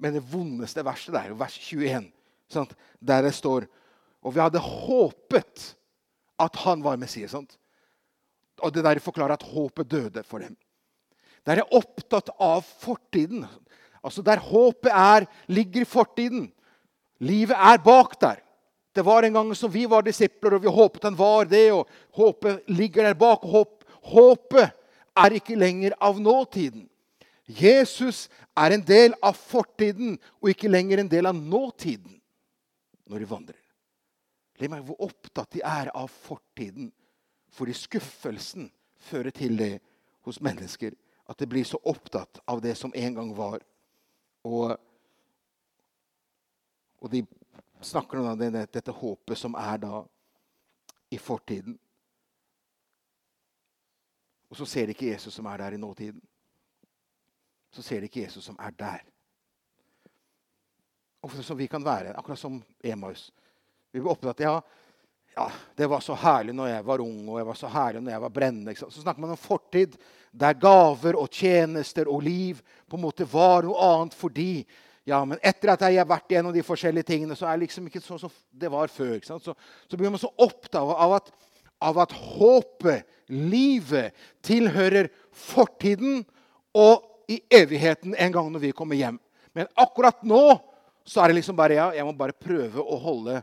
men 0.02 0.16
det 0.16 0.24
vondeste 0.26 0.84
verset 0.84 1.14
der, 1.14 1.32
vers 1.38 1.56
21, 1.58 2.10
sant? 2.50 2.74
der 3.00 3.22
det 3.26 3.34
står 3.34 3.68
Og 4.22 4.34
vi 4.34 4.38
hadde 4.38 4.60
håpet 4.62 5.72
at 6.38 6.56
han 6.62 6.82
var 6.84 6.96
Messias. 7.00 7.32
Sant? 7.34 7.56
Og 8.62 8.70
det 8.70 8.84
der 8.86 9.00
forklarer 9.02 9.34
at 9.34 9.42
håpet 9.42 9.90
døde 9.90 10.22
for 10.22 10.38
dem. 10.38 10.54
Der 11.42 11.58
er 11.58 11.74
opptatt 11.74 12.30
av 12.38 12.62
fortiden. 12.62 13.46
Altså 14.02 14.22
Der 14.22 14.38
håpet 14.38 14.92
er, 14.92 15.26
ligger 15.46 15.82
i 15.82 15.88
fortiden. 15.88 16.52
Livet 17.18 17.56
er 17.58 17.82
bak 17.82 18.14
der. 18.20 18.38
Det 18.94 19.02
var 19.02 19.22
en 19.22 19.32
gang 19.32 19.54
som 19.56 19.72
vi 19.72 19.86
var 19.88 20.02
disipler, 20.04 20.54
og 20.54 20.62
vi 20.62 20.70
håpet 20.70 21.06
han 21.08 21.18
var 21.18 21.44
det. 21.48 21.72
og 21.72 21.88
Håpet 22.14 22.68
ligger 22.68 23.08
der 23.08 23.14
bak. 23.14 23.42
Håp, 23.42 23.81
håpet 24.08 24.72
er 25.16 25.36
ikke 25.36 25.58
lenger 25.58 25.94
av 26.00 26.20
nåtiden. 26.20 26.88
Jesus 27.46 28.28
er 28.56 28.74
en 28.74 28.84
del 28.86 29.14
av 29.22 29.36
fortiden 29.36 30.16
og 30.40 30.52
ikke 30.52 30.70
lenger 30.70 31.02
en 31.02 31.10
del 31.10 31.28
av 31.28 31.36
nåtiden 31.36 32.20
når 33.10 33.24
de 33.24 33.28
vandrer. 33.28 33.58
Le 34.60 34.70
meg 34.70 34.84
hvor 34.86 35.00
opptatt 35.08 35.56
de 35.56 35.62
er 35.66 35.90
av 35.96 36.10
fortiden, 36.12 36.92
fordi 37.52 37.74
skuffelsen 37.76 38.70
fører 39.02 39.34
til 39.34 39.56
det 39.58 39.74
hos 40.22 40.40
mennesker. 40.40 40.94
At 41.28 41.38
de 41.40 41.48
blir 41.50 41.66
så 41.66 41.80
opptatt 41.82 42.40
av 42.46 42.60
det 42.62 42.76
som 42.78 42.92
en 42.94 43.14
gang 43.14 43.30
var. 43.36 43.62
Og, 44.46 44.74
og 47.02 47.10
de 47.10 47.24
snakker 47.82 48.20
om 48.20 48.38
dette, 48.38 48.94
håpet 48.94 49.38
som 49.38 49.56
er 49.58 49.82
da 49.82 50.02
i 51.10 51.18
fortiden. 51.18 51.76
Og 54.52 54.58
så 54.60 54.68
ser 54.68 54.86
de 54.86 54.92
ikke 54.92 55.08
Jesus 55.14 55.32
som 55.32 55.48
er 55.48 55.62
der 55.62 55.72
i 55.72 55.80
nåtiden. 55.80 56.20
Så 57.72 57.82
ser 57.82 58.02
de 58.02 58.10
ikke 58.10 58.26
Jesus 58.26 58.44
som 58.44 58.58
er 58.60 58.74
der. 58.76 59.00
Og 61.24 61.32
som 61.40 61.56
vi 61.56 61.70
kan 61.72 61.84
være, 61.84 62.12
akkurat 62.18 62.38
som 62.38 62.58
Emaus. 62.84 63.30
Vi 63.92 64.00
blir 64.00 64.12
opptatt 64.12 64.42
ja, 64.44 64.58
ja, 65.32 65.46
det 65.76 65.88
var 65.88 66.04
så 66.04 66.12
herlig 66.18 66.52
når 66.52 66.68
jeg 66.68 66.84
var 66.84 67.00
ung 67.00 67.20
og 67.30 67.38
jeg 67.40 67.48
var 67.48 67.56
så 67.56 67.70
herlig 67.72 68.02
når 68.02 68.12
jeg 68.12 68.24
var 68.26 68.34
brennende. 68.36 68.74
Så 68.76 69.00
snakker 69.00 69.24
man 69.24 69.32
om 69.32 69.40
fortid, 69.40 69.96
der 70.30 70.58
gaver 70.60 71.16
og 71.16 71.32
tjenester 71.32 72.10
og 72.12 72.20
liv 72.26 72.60
på 72.88 72.98
en 72.98 73.06
måte 73.06 73.28
var 73.32 73.64
noe 73.64 73.86
annet 73.88 74.16
fordi 74.18 74.66
ja, 75.08 75.18
men 75.26 75.40
etter 75.42 75.72
at 75.72 75.82
jeg 75.88 75.98
har 75.98 76.06
vært 76.06 76.30
gjennom 76.30 76.52
de 76.54 76.62
forskjellige 76.62 77.08
tingene, 77.08 77.34
så 77.34 77.48
er 77.48 77.56
det 77.56 77.64
liksom 77.64 77.88
ikke 77.88 78.04
sånn 78.04 78.20
som 78.20 78.30
det 78.54 78.68
var 78.70 78.92
før. 78.92 79.16
Så, 79.24 79.40
så, 79.42 79.96
blir 79.96 80.12
man 80.12 80.20
så 80.22 80.30
opptatt 80.44 80.78
av 80.78 81.16
at, 81.16 81.32
av 81.82 82.00
at 82.02 82.14
håpet, 82.14 83.08
livet, 83.32 84.12
tilhører 84.44 85.08
fortiden 85.32 86.22
og 86.76 87.08
i 87.30 87.38
evigheten 87.52 88.16
en 88.18 88.34
gang 88.34 88.50
når 88.52 88.66
vi 88.66 88.76
kommer 88.76 88.98
hjem. 88.98 89.18
Men 89.56 89.68
akkurat 89.78 90.22
nå 90.26 90.58
så 91.04 91.22
er 91.22 91.30
det 91.30 91.40
liksom 91.40 91.56
bare 91.58 91.78
ja, 91.78 91.88
jeg 91.96 92.06
må 92.06 92.14
bare 92.16 92.36
prøve 92.36 92.82
å 92.82 92.98
holde, 93.02 93.40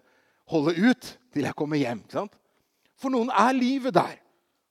holde 0.50 0.76
ut 0.78 1.12
til 1.34 1.46
jeg 1.46 1.58
kommer 1.58 1.80
hjem. 1.82 2.02
For 3.00 3.12
noen 3.14 3.32
er 3.34 3.56
livet 3.58 3.96
der. 3.96 4.18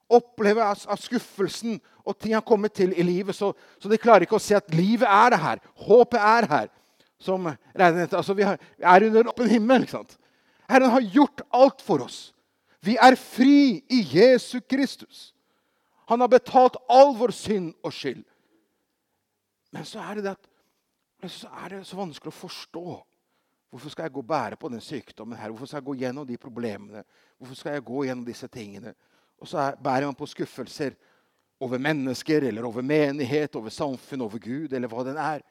Opplever 0.08 0.64
av, 0.64 0.80
av 0.88 1.00
skuffelsen 1.02 1.76
og 2.08 2.16
ting 2.16 2.32
har 2.32 2.44
kommet 2.46 2.72
til 2.72 2.94
i 2.96 3.04
livet, 3.04 3.36
så, 3.36 3.50
så, 3.76 3.90
de 3.90 4.00
klarer 4.00 4.24
ikke 4.24 4.38
å 4.38 4.40
se 4.40 4.56
at 4.56 4.72
livet 4.72 5.04
er 5.04 5.34
det 5.34 5.40
her. 5.42 5.60
Håpet 5.84 6.22
er 6.22 6.48
her. 6.48 6.70
Som, 7.20 7.50
altså, 7.76 8.36
vi, 8.38 8.46
har, 8.46 8.56
vi, 8.78 8.86
er 8.86 9.04
under 9.08 9.20
en 9.26 9.32
åpen 9.34 9.50
himmel. 9.50 9.84
ikke 9.84 9.98
sant? 9.98 10.16
Herren 10.70 10.94
har 10.94 11.04
gjort 11.12 11.44
alt 11.52 11.84
for 11.84 12.06
oss. 12.06 12.30
Vi 12.84 12.94
er 13.00 13.16
fri 13.18 13.82
i 13.90 14.02
Jesu 14.14 14.60
Kristus. 14.60 15.32
Han 16.08 16.20
har 16.20 16.30
betalt 16.32 16.78
all 16.88 17.12
vår 17.18 17.34
synd 17.36 17.72
og 17.84 17.92
skyld. 17.92 18.22
Men 19.74 19.84
så 19.84 20.00
er 20.00 20.20
det, 20.20 20.34
det 21.20 21.30
så 21.32 21.50
er 21.64 21.74
det 21.74 21.82
så 21.86 21.98
vanskelig 21.98 22.32
å 22.32 22.38
forstå. 22.38 22.86
Hvorfor 23.68 23.92
skal 23.92 24.06
jeg 24.06 24.14
gå 24.14 24.22
og 24.22 24.30
bære 24.30 24.56
på 24.56 24.70
den 24.72 24.80
sykdommen? 24.80 25.36
her? 25.36 25.50
Hvorfor 25.50 25.68
skal 25.68 25.82
jeg 25.82 25.88
gå 25.90 25.96
gjennom 26.00 26.26
de 26.26 26.38
problemene? 26.40 27.04
Hvorfor 27.36 27.58
skal 27.58 27.76
jeg 27.76 27.84
gå 27.84 28.04
gjennom 28.08 28.24
disse 28.24 28.48
tingene? 28.48 28.94
Og 29.38 29.50
så 29.50 29.60
er, 29.66 29.76
bærer 29.76 30.08
man 30.08 30.16
på 30.16 30.26
skuffelser 30.26 30.96
over 31.60 31.78
mennesker, 31.82 32.46
eller 32.48 32.64
over 32.64 32.82
menighet, 32.82 33.56
over 33.58 33.68
samfunn, 33.74 34.24
over 34.24 34.38
Gud, 34.38 34.72
eller 34.72 34.88
hva 34.88 35.04
den 35.04 35.18
er. 35.20 35.44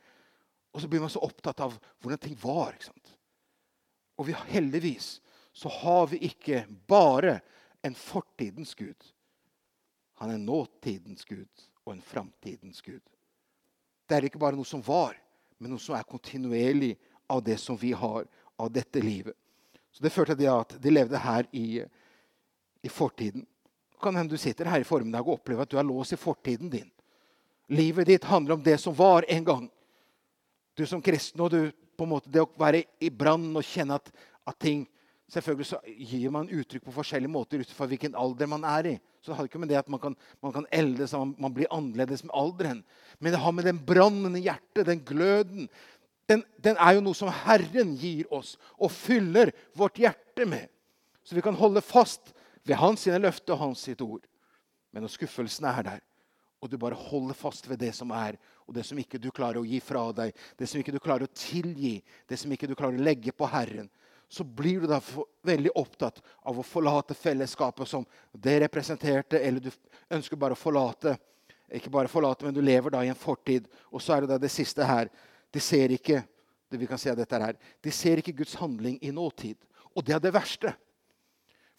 Og 0.73 0.81
så 0.81 0.89
blir 0.89 1.03
man 1.03 1.11
så 1.13 1.21
opptatt 1.21 1.61
av 1.67 1.77
hvordan 2.01 2.23
ting 2.23 2.37
var. 2.41 2.73
ikke 2.73 2.89
sant? 2.89 3.13
Og 4.17 4.29
vi, 4.31 4.35
heldigvis 4.49 5.17
så 5.57 5.69
har 5.69 6.07
vi 6.07 6.17
ikke 6.17 6.65
bare 6.87 7.39
en 7.81 7.95
fortidens 7.97 8.75
Gud. 8.75 9.05
Han 10.13 10.29
er 10.29 10.37
nåtidens 10.37 11.25
Gud 11.25 11.63
og 11.85 11.95
en 11.95 12.01
framtidens 12.01 12.81
Gud. 12.81 13.01
Det 14.05 14.15
er 14.15 14.27
ikke 14.27 14.37
bare 14.37 14.53
noe 14.53 14.69
som 14.69 14.83
var, 14.85 15.15
men 15.57 15.73
noe 15.73 15.81
som 15.81 15.95
er 15.97 16.05
kontinuerlig 16.05 16.91
av 17.33 17.41
det 17.41 17.55
som 17.57 17.77
vi 17.81 17.89
har 17.97 18.27
av 18.53 18.69
dette 18.69 19.01
livet. 19.01 19.33
Så 19.89 20.03
Det 20.03 20.11
førte 20.13 20.35
til 20.37 20.51
at 20.51 20.75
de 20.77 20.93
levde 20.93 21.17
her 21.17 21.47
i, 21.57 21.81
i 22.85 22.91
fortiden. 22.93 23.47
Kan 23.97 24.15
hende 24.15 24.35
du 24.35 24.37
sitter 24.37 24.69
her 24.69 24.85
i 24.85 24.85
formiddag 24.85 25.25
og 25.25 25.39
opplever 25.39 25.65
at 25.65 25.71
du 25.73 25.79
er 25.81 25.87
låst 25.89 26.13
i 26.13 26.19
fortiden 26.21 26.69
din. 26.69 26.91
Livet 27.73 28.05
ditt 28.05 28.29
handler 28.29 28.59
om 28.59 28.61
det 28.63 28.77
som 28.77 28.93
var 28.93 29.25
en 29.25 29.49
gang. 29.49 29.65
Du 30.77 30.85
som 30.85 31.01
kristen 31.01 31.41
og 31.41 31.49
du, 31.49 31.73
på 31.97 32.05
en 32.05 32.13
måte, 32.13 32.29
det 32.29 32.45
å 32.45 32.51
være 32.61 32.83
i 33.01 33.09
brann 33.09 33.49
og 33.57 33.65
kjenne 33.65 33.97
at, 33.97 34.13
at 34.45 34.59
ting 34.61 34.85
Selvfølgelig 35.27 35.67
så 35.67 35.81
gir 35.83 36.31
man 36.31 36.47
uttrykk 36.47 36.85
på 36.85 36.93
forskjellige 36.95 37.31
måter 37.31 37.59
ut 37.59 37.71
fra 37.75 37.87
hvilken 37.89 38.15
alder 38.15 38.47
man 38.47 38.63
er 38.63 38.93
i. 38.93 38.95
Så 39.19 39.33
det 39.33 39.37
har 39.39 39.49
ikke 39.49 39.59
med 39.59 39.67
det 39.73 39.79
at 39.81 39.89
man 39.91 39.99
kan, 39.99 40.15
man 40.43 40.53
kan 40.55 40.67
eldes 40.71 41.11
og 41.17 41.33
man 41.35 41.51
blir 41.55 41.67
annerledes 41.73 42.23
med 42.23 42.31
alderen. 42.37 42.79
Men 43.19 43.35
det 43.35 43.41
har 43.43 43.55
med 43.55 43.67
den 43.67 43.81
brannen 43.83 44.37
i 44.39 44.45
hjertet, 44.45 44.87
den 44.87 45.03
gløden 45.03 45.67
den, 46.27 46.43
den, 46.59 46.75
er 46.75 46.97
jo 46.97 47.03
noe 47.03 47.15
som 47.15 47.31
Herren 47.31 47.93
gir 47.95 48.27
oss 48.35 48.57
og 48.75 48.91
fyller 48.91 49.53
vårt 49.77 49.99
hjerte 50.01 50.43
med. 50.47 50.67
Så 51.23 51.37
vi 51.37 51.43
kan 51.43 51.55
holde 51.55 51.83
fast 51.83 52.33
ved 52.67 52.79
hans 52.79 53.05
sine 53.05 53.19
løfter 53.23 53.55
og 53.55 53.61
hans 53.61 53.85
sitt 53.87 54.03
ord. 54.03 54.25
Men 54.91 55.05
når 55.05 55.13
skuffelsen 55.15 55.67
er 55.69 55.83
der, 55.87 56.03
og 56.59 56.71
du 56.71 56.77
bare 56.81 56.97
holder 56.97 57.37
fast 57.37 57.69
ved 57.69 57.79
det 57.79 57.93
som 57.95 58.11
er, 58.15 58.35
og 58.67 58.75
det 58.75 58.83
som 58.87 58.99
ikke 58.99 59.19
du 59.21 59.29
klarer 59.31 59.61
å 59.61 59.67
gi 59.67 59.79
fra 59.83 60.07
deg, 60.15 60.33
det 60.59 60.67
som 60.67 60.81
ikke 60.81 60.95
du 60.95 60.99
klarer 61.03 61.27
å 61.27 61.35
tilgi, 61.37 61.99
det 62.27 62.39
som 62.39 62.51
ikke 62.51 62.67
du 62.67 62.75
klarer 62.75 62.97
å 62.97 63.07
legge 63.07 63.31
på 63.31 63.47
Herren, 63.51 63.87
så 64.29 64.43
blir 64.43 64.81
du 64.83 64.87
da 64.91 64.99
veldig 65.47 65.71
opptatt 65.79 66.19
av 66.43 66.59
å 66.59 66.65
forlate 66.65 67.15
fellesskapet 67.15 67.87
som 67.87 68.05
det 68.31 68.59
representerte, 68.65 69.39
eller 69.39 69.63
du 69.63 69.71
ønsker 70.11 70.39
bare 70.39 70.57
å 70.57 70.59
forlate. 70.59 71.15
Ikke 71.71 71.91
bare 71.91 72.11
forlate, 72.11 72.45
men 72.45 72.55
du 72.55 72.61
lever 72.63 72.91
da 72.91 73.03
i 73.03 73.11
en 73.11 73.19
fortid. 73.19 73.67
Og 73.91 74.03
så 74.03 74.15
er 74.15 74.23
det 74.23 74.33
da 74.33 74.39
det 74.41 74.51
siste 74.51 74.83
her. 74.87 75.11
De 75.51 75.63
ser 75.63 75.95
ikke 75.95 76.21
det 76.67 76.79
vi 76.81 76.87
kan 76.89 76.99
si 76.99 77.09
av 77.11 77.15
dette 77.15 77.39
her, 77.39 77.55
de 77.55 77.91
ser 77.95 78.19
ikke 78.19 78.35
Guds 78.41 78.57
handling 78.59 78.97
i 78.99 79.13
nåtid. 79.15 79.55
Og 79.95 80.03
det 80.03 80.17
er 80.17 80.23
det 80.23 80.33
verste. 80.35 80.73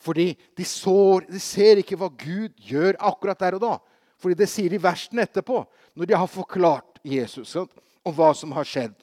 Fordi 0.00 0.30
de, 0.56 0.64
sår, 0.64 1.26
de 1.28 1.40
ser 1.42 1.82
ikke 1.82 1.98
hva 1.98 2.08
Gud 2.08 2.54
gjør 2.70 2.96
akkurat 3.10 3.40
der 3.42 3.58
og 3.58 3.64
da. 3.64 3.74
Fordi 4.18 4.38
det 4.38 4.48
sier 4.50 4.72
de 4.72 4.80
versene 4.82 5.26
etterpå, 5.26 5.60
når 5.98 6.08
de 6.08 6.16
har 6.16 6.30
forklart 6.30 7.02
Jesus 7.04 7.52
sant? 7.52 7.74
om 8.06 8.14
hva 8.14 8.30
som 8.32 8.54
har 8.56 8.64
skjedd. 8.64 8.94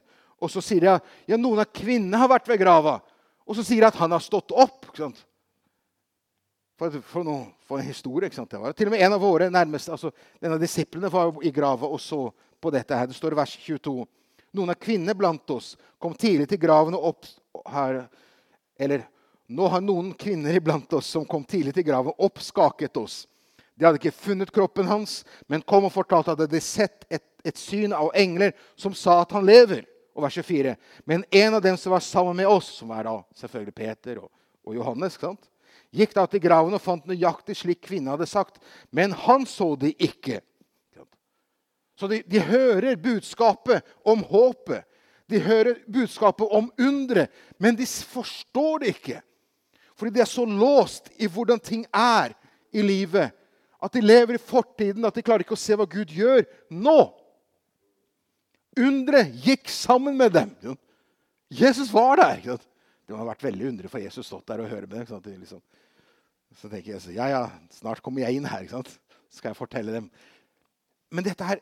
Og 0.41 0.49
så 0.49 0.63
sier 0.63 0.81
de 0.81 0.93
ja, 1.29 1.37
noen 1.37 1.61
av 1.61 1.69
kvinnene 1.69 2.17
har 2.17 2.31
vært 2.31 2.47
ved 2.49 2.63
grava. 2.63 2.97
Og 3.45 3.57
så 3.57 3.65
sier 3.65 3.83
de 3.83 3.89
at 3.89 3.99
han 4.01 4.13
har 4.15 4.23
stått 4.23 4.53
opp. 4.55 4.89
For, 6.75 6.99
for, 6.99 7.23
noe, 7.23 7.45
for, 7.67 7.79
en 7.79 7.87
historie. 7.87 8.27
ikke 8.27 8.39
sant? 8.39 8.51
Det 8.51 8.61
var 8.61 8.75
til 8.75 8.89
og 8.89 8.95
med 8.95 9.05
en 9.05 9.15
av 9.15 9.23
våre 9.23 9.49
nærmeste, 9.53 9.93
altså 9.95 10.11
denne 10.43 10.59
disiplene 10.59 11.11
var 11.13 11.37
i 11.45 11.53
grava 11.55 11.87
og 11.87 12.01
så 12.03 12.27
på 12.61 12.73
dette. 12.73 12.97
her. 12.97 13.07
Det 13.07 13.15
står 13.15 13.35
i 13.35 13.39
vers 13.39 13.55
22. 13.67 13.95
Noen 14.55 14.71
av 14.71 14.79
kvinnene 14.79 15.15
blant 15.17 15.51
oss 15.55 15.75
kom 16.01 16.15
tidlig 16.17 16.49
til 16.51 16.61
graven 16.61 16.97
og 16.97 17.11
opp 17.13 17.29
her, 17.71 18.05
Eller 18.79 19.05
nå 19.47 19.67
har 19.71 19.81
noen 19.81 20.09
kvinner 20.17 20.55
iblant 20.57 20.91
oss 20.97 21.07
som 21.13 21.25
kom 21.25 21.43
tidlig 21.47 21.73
til 21.77 21.85
graven, 21.87 22.15
oppskaket 22.17 22.97
oss. 22.97 23.23
De 23.75 23.85
hadde 23.85 23.99
ikke 23.99 24.15
funnet 24.15 24.51
kroppen 24.51 24.87
hans, 24.87 25.23
men 25.47 25.63
kom 25.63 25.85
og 25.87 25.93
fortalte 25.93 26.33
at 26.33 26.39
de 26.39 26.47
hadde 26.47 26.61
sett 26.63 27.05
et, 27.11 27.23
et 27.45 27.59
syn 27.59 27.93
av 27.93 28.09
engler 28.15 28.55
som 28.79 28.95
sa 28.95 29.21
at 29.21 29.35
han 29.35 29.45
lever. 29.45 29.83
Og 30.15 30.23
vers 30.23 30.37
24. 30.39 30.75
Men 31.03 31.25
en 31.31 31.57
av 31.57 31.61
dem 31.63 31.77
som 31.77 31.91
var 31.91 32.03
sammen 32.03 32.37
med 32.39 32.47
oss, 32.47 32.71
som 32.79 32.91
er 32.95 33.07
da 33.07 33.19
selvfølgelig 33.35 33.75
Peter 33.75 34.23
og, 34.23 34.31
og 34.63 34.77
Johannes, 34.77 35.19
gikk 35.95 36.15
da 36.15 36.25
til 36.31 36.43
graven 36.43 36.75
og 36.75 36.83
fant 36.83 37.07
nøyaktig 37.09 37.57
slik 37.59 37.83
kvinnen 37.83 38.13
hadde 38.13 38.29
sagt. 38.29 38.61
Men 38.95 39.15
han 39.25 39.47
så 39.49 39.73
det 39.79 39.95
ikke. 39.99 40.41
Så 41.99 42.07
de, 42.11 42.21
de 42.27 42.41
hører 42.43 42.97
budskapet 42.99 43.83
om 44.03 44.23
håpet. 44.27 44.83
De 45.31 45.39
hører 45.41 45.79
budskapet 45.89 46.51
om 46.53 46.67
underet, 46.77 47.31
men 47.57 47.75
de 47.75 47.85
forstår 47.87 48.83
det 48.83 48.91
ikke. 48.93 49.21
Fordi 49.95 50.11
de 50.13 50.21
er 50.21 50.29
så 50.29 50.43
låst 50.45 51.09
i 51.17 51.27
hvordan 51.31 51.59
ting 51.59 51.85
er 51.95 52.35
i 52.75 52.83
livet 52.83 53.31
at 53.85 53.93
de 53.93 54.01
lever 54.01 54.35
i 54.35 54.41
fortiden, 54.41 55.05
at 55.05 55.15
de 55.15 55.23
klarer 55.23 55.45
ikke 55.45 55.55
å 55.55 55.59
se 55.59 55.75
hva 55.77 55.85
Gud 55.89 56.11
gjør 56.13 56.45
nå. 56.73 56.99
Undret 58.75 59.31
gikk 59.45 59.69
sammen 59.71 60.17
med 60.19 60.33
dem. 60.35 60.51
Jesus 61.47 61.91
var 61.93 62.19
der. 62.19 62.59
Det 63.05 63.15
har 63.15 63.27
vært 63.27 63.45
veldig 63.45 63.69
undre 63.69 63.91
for 63.91 64.03
Jesus 64.03 64.27
stått 64.27 64.47
der 64.49 64.63
og 64.63 64.71
høre 64.71 64.89
med 64.89 65.07
dem. 65.07 65.39
Liksom. 65.43 65.61
Så 66.55 66.69
tenker 66.71 66.95
jeg 66.95 67.15
ja, 67.15 67.29
ja, 67.31 67.43
snart 67.71 68.01
kommer 68.03 68.25
jeg 68.25 68.39
inn 68.39 68.49
her. 68.49 68.67
Så 68.67 68.83
skal 69.29 69.51
jeg 69.53 69.59
fortelle 69.59 69.95
dem. 69.95 70.09
Men 71.13 71.23
dette 71.27 71.47
her, 71.47 71.61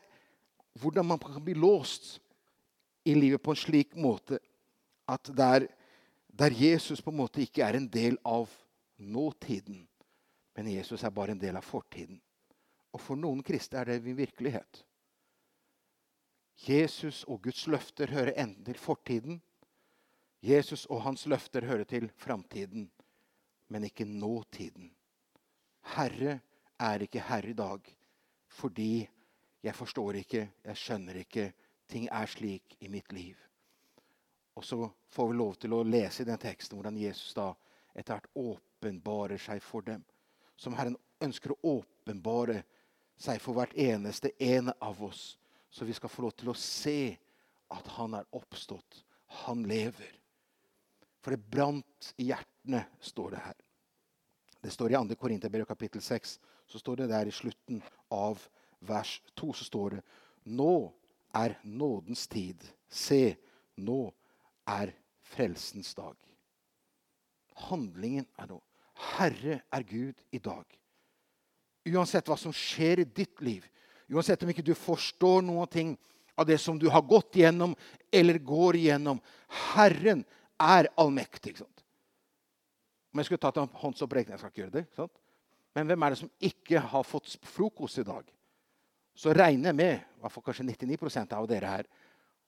hvordan 0.80 1.06
man 1.06 1.20
kan 1.22 1.42
bli 1.44 1.54
låst 1.54 2.16
i 3.04 3.14
livet 3.14 3.42
på 3.42 3.52
en 3.52 3.60
slik 3.60 3.94
måte 3.94 4.40
at 5.10 5.28
der, 5.36 5.68
der 6.32 6.56
Jesus 6.56 7.02
på 7.04 7.12
en 7.12 7.20
måte 7.20 7.42
ikke 7.44 7.62
er 7.66 7.76
en 7.76 7.88
del 7.90 8.16
av 8.24 8.48
nåtiden, 8.96 9.84
men 10.56 10.70
Jesus 10.70 11.04
er 11.04 11.12
bare 11.14 11.34
en 11.34 11.42
del 11.42 11.58
av 11.58 11.66
fortiden. 11.66 12.16
Og 12.94 13.02
for 13.02 13.18
noen 13.18 13.42
kristne 13.44 13.82
er 13.82 13.90
det 13.90 14.00
en 14.00 14.16
virkelighet. 14.16 14.84
Jesus 16.56 17.24
og 17.24 17.42
Guds 17.42 17.66
løfter 17.66 18.10
hører 18.10 18.36
enten 18.38 18.64
til 18.64 18.78
fortiden. 18.78 19.42
Jesus 20.42 20.86
og 20.86 21.02
hans 21.02 21.26
løfter 21.26 21.64
hører 21.64 21.84
til 21.84 22.10
framtiden, 22.16 22.90
men 23.68 23.84
ikke 23.84 24.04
nåtiden. 24.04 24.92
Herre 25.94 26.40
er 26.78 27.02
ikke 27.02 27.20
herre 27.20 27.50
i 27.50 27.58
dag 27.58 27.80
fordi 28.54 29.08
jeg 29.64 29.74
forstår 29.74 30.20
ikke, 30.20 30.48
jeg 30.64 30.76
skjønner 30.76 31.16
ikke, 31.18 31.48
ting 31.88 32.06
er 32.12 32.26
slik 32.30 32.76
i 32.80 32.88
mitt 32.88 33.12
liv. 33.12 33.34
Og 34.54 34.64
så 34.64 34.88
får 35.10 35.28
vi 35.28 35.36
lov 35.36 35.54
til 35.58 35.74
å 35.74 35.82
lese 35.82 36.22
i 36.22 36.28
den 36.28 36.38
teksten 36.38 36.78
hvordan 36.78 37.00
Jesus 37.00 37.34
da 37.34 37.48
etter 37.94 38.14
hvert 38.14 38.30
åpenbarer 38.38 39.40
seg 39.42 39.62
for 39.62 39.82
dem 39.82 40.04
som 40.56 40.76
Herren 40.78 40.96
ønsker 41.24 41.54
å 41.54 41.78
åpenbare 41.80 42.62
seg 43.18 43.40
for 43.42 43.56
hvert 43.58 43.74
eneste 43.78 44.30
en 44.42 44.70
av 44.78 45.02
oss. 45.02 45.34
Så 45.74 45.84
vi 45.84 45.94
skal 45.96 46.12
få 46.12 46.22
lov 46.22 46.34
til 46.38 46.52
å 46.52 46.58
se 46.58 47.16
at 47.74 47.88
han 47.96 48.14
er 48.14 48.28
oppstått. 48.36 49.00
Han 49.42 49.64
lever. 49.66 50.12
For 51.24 51.34
det 51.34 51.50
brant 51.50 52.12
i 52.20 52.28
hjertene, 52.28 52.84
står 53.02 53.34
det 53.34 53.40
her. 53.42 53.56
Det 54.62 54.72
står 54.72 54.94
i 54.94 55.00
2. 55.00 55.16
Korinterbrev 55.18 55.66
kapittel 55.66 56.02
6. 56.04 56.36
Så 56.70 56.78
står 56.78 57.02
det 57.02 57.08
der 57.10 57.28
i 57.28 57.34
slutten 57.34 57.82
av 58.14 58.40
vers 58.84 59.18
2 59.40 59.50
så 59.52 59.66
står 59.66 59.96
det 59.96 60.04
Nå 60.44 60.92
er 61.34 61.56
nådens 61.64 62.26
tid. 62.30 62.60
Se, 62.88 63.34
nå 63.76 64.12
er 64.68 64.94
frelsens 65.34 65.94
dag. 65.96 66.16
Handlingen 67.66 68.26
er 68.38 68.50
nå. 68.52 68.60
Herre 69.16 69.60
er 69.72 69.86
Gud 69.88 70.20
i 70.30 70.38
dag. 70.38 70.64
Uansett 71.84 72.28
hva 72.30 72.36
som 72.40 72.54
skjer 72.54 73.02
i 73.02 73.08
ditt 73.08 73.42
liv, 73.44 73.64
uansett 74.12 74.42
om 74.42 74.50
ikke 74.52 74.66
du 74.66 74.74
forstår 74.76 75.42
noen 75.44 75.70
ting 75.70 75.94
av 76.36 76.46
det 76.48 76.58
som 76.58 76.78
du 76.78 76.88
har 76.90 77.04
gått 77.06 77.38
gjennom 77.38 77.74
eller 78.12 78.38
går 78.38 78.76
gjennom. 78.82 79.20
Herren 79.74 80.24
er 80.60 80.90
allmektig. 80.98 81.56
Sant? 81.58 81.84
Om 83.14 83.22
jeg 83.22 83.28
skulle 83.28 83.44
tatt 83.44 83.60
en 83.62 83.70
håndsopprekning 83.78 84.34
Jeg 84.34 84.42
skal 84.42 84.50
ikke 84.50 84.62
gjøre 84.64 84.78
det. 84.80 84.86
Sant? 84.96 85.14
Men 85.74 85.86
hvem 85.90 86.06
er 86.06 86.14
det 86.14 86.20
som 86.22 86.32
ikke 86.42 86.80
har 86.82 87.06
fått 87.06 87.36
frokost 87.46 87.98
i 88.02 88.06
dag? 88.06 88.26
Så 89.14 89.34
regner 89.34 89.70
jeg 89.70 89.78
med 89.78 89.94
i 89.94 90.22
hvert 90.22 90.42
kanskje 90.42 90.66
99% 90.66 91.36
av 91.38 91.46
dere 91.50 91.70
her 91.70 91.86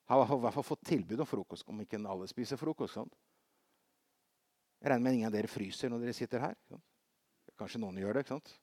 har 0.07 0.23
i 0.23 0.39
hvert 0.39 0.55
fall 0.55 0.63
fått 0.63 0.85
tilbud 0.87 1.19
om 1.19 1.27
frokost. 1.27 1.67
Om 1.67 1.81
ikke 1.83 1.99
alle 1.99 2.27
spiser 2.31 2.59
frokost. 2.59 2.95
Sant? 2.95 3.15
Jeg 4.79 4.91
regner 4.91 5.03
med 5.03 5.17
ingen 5.17 5.31
av 5.31 5.35
dere 5.35 5.51
fryser 5.51 5.91
når 5.91 6.05
dere 6.05 6.15
sitter 6.15 6.43
her. 6.43 6.55
Kanskje 7.57 7.81
noen 7.81 7.97
gjør 7.99 8.15
det. 8.15 8.23
ikke 8.25 8.35
sant? 8.35 8.53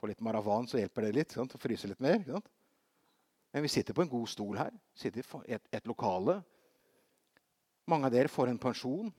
Få 0.00 0.10
litt 0.10 0.22
Maravan, 0.24 0.68
så 0.68 0.80
hjelper 0.80 1.06
det 1.06 1.14
litt. 1.16 1.34
Sant? 1.36 1.56
Fryse 1.60 1.88
litt 1.88 2.02
mer. 2.04 2.20
sant? 2.26 2.48
Men 3.52 3.64
vi 3.64 3.72
sitter 3.72 3.96
på 3.96 4.04
en 4.04 4.10
god 4.12 4.28
stol 4.28 4.58
her. 4.60 4.72
Sitter 4.94 5.22
i 5.22 5.54
et, 5.56 5.68
et 5.72 5.86
lokale. 5.88 6.42
Mange 7.88 8.08
av 8.08 8.12
dere 8.12 8.28
får 8.28 8.50
en 8.50 8.60
pensjon. 8.60 9.12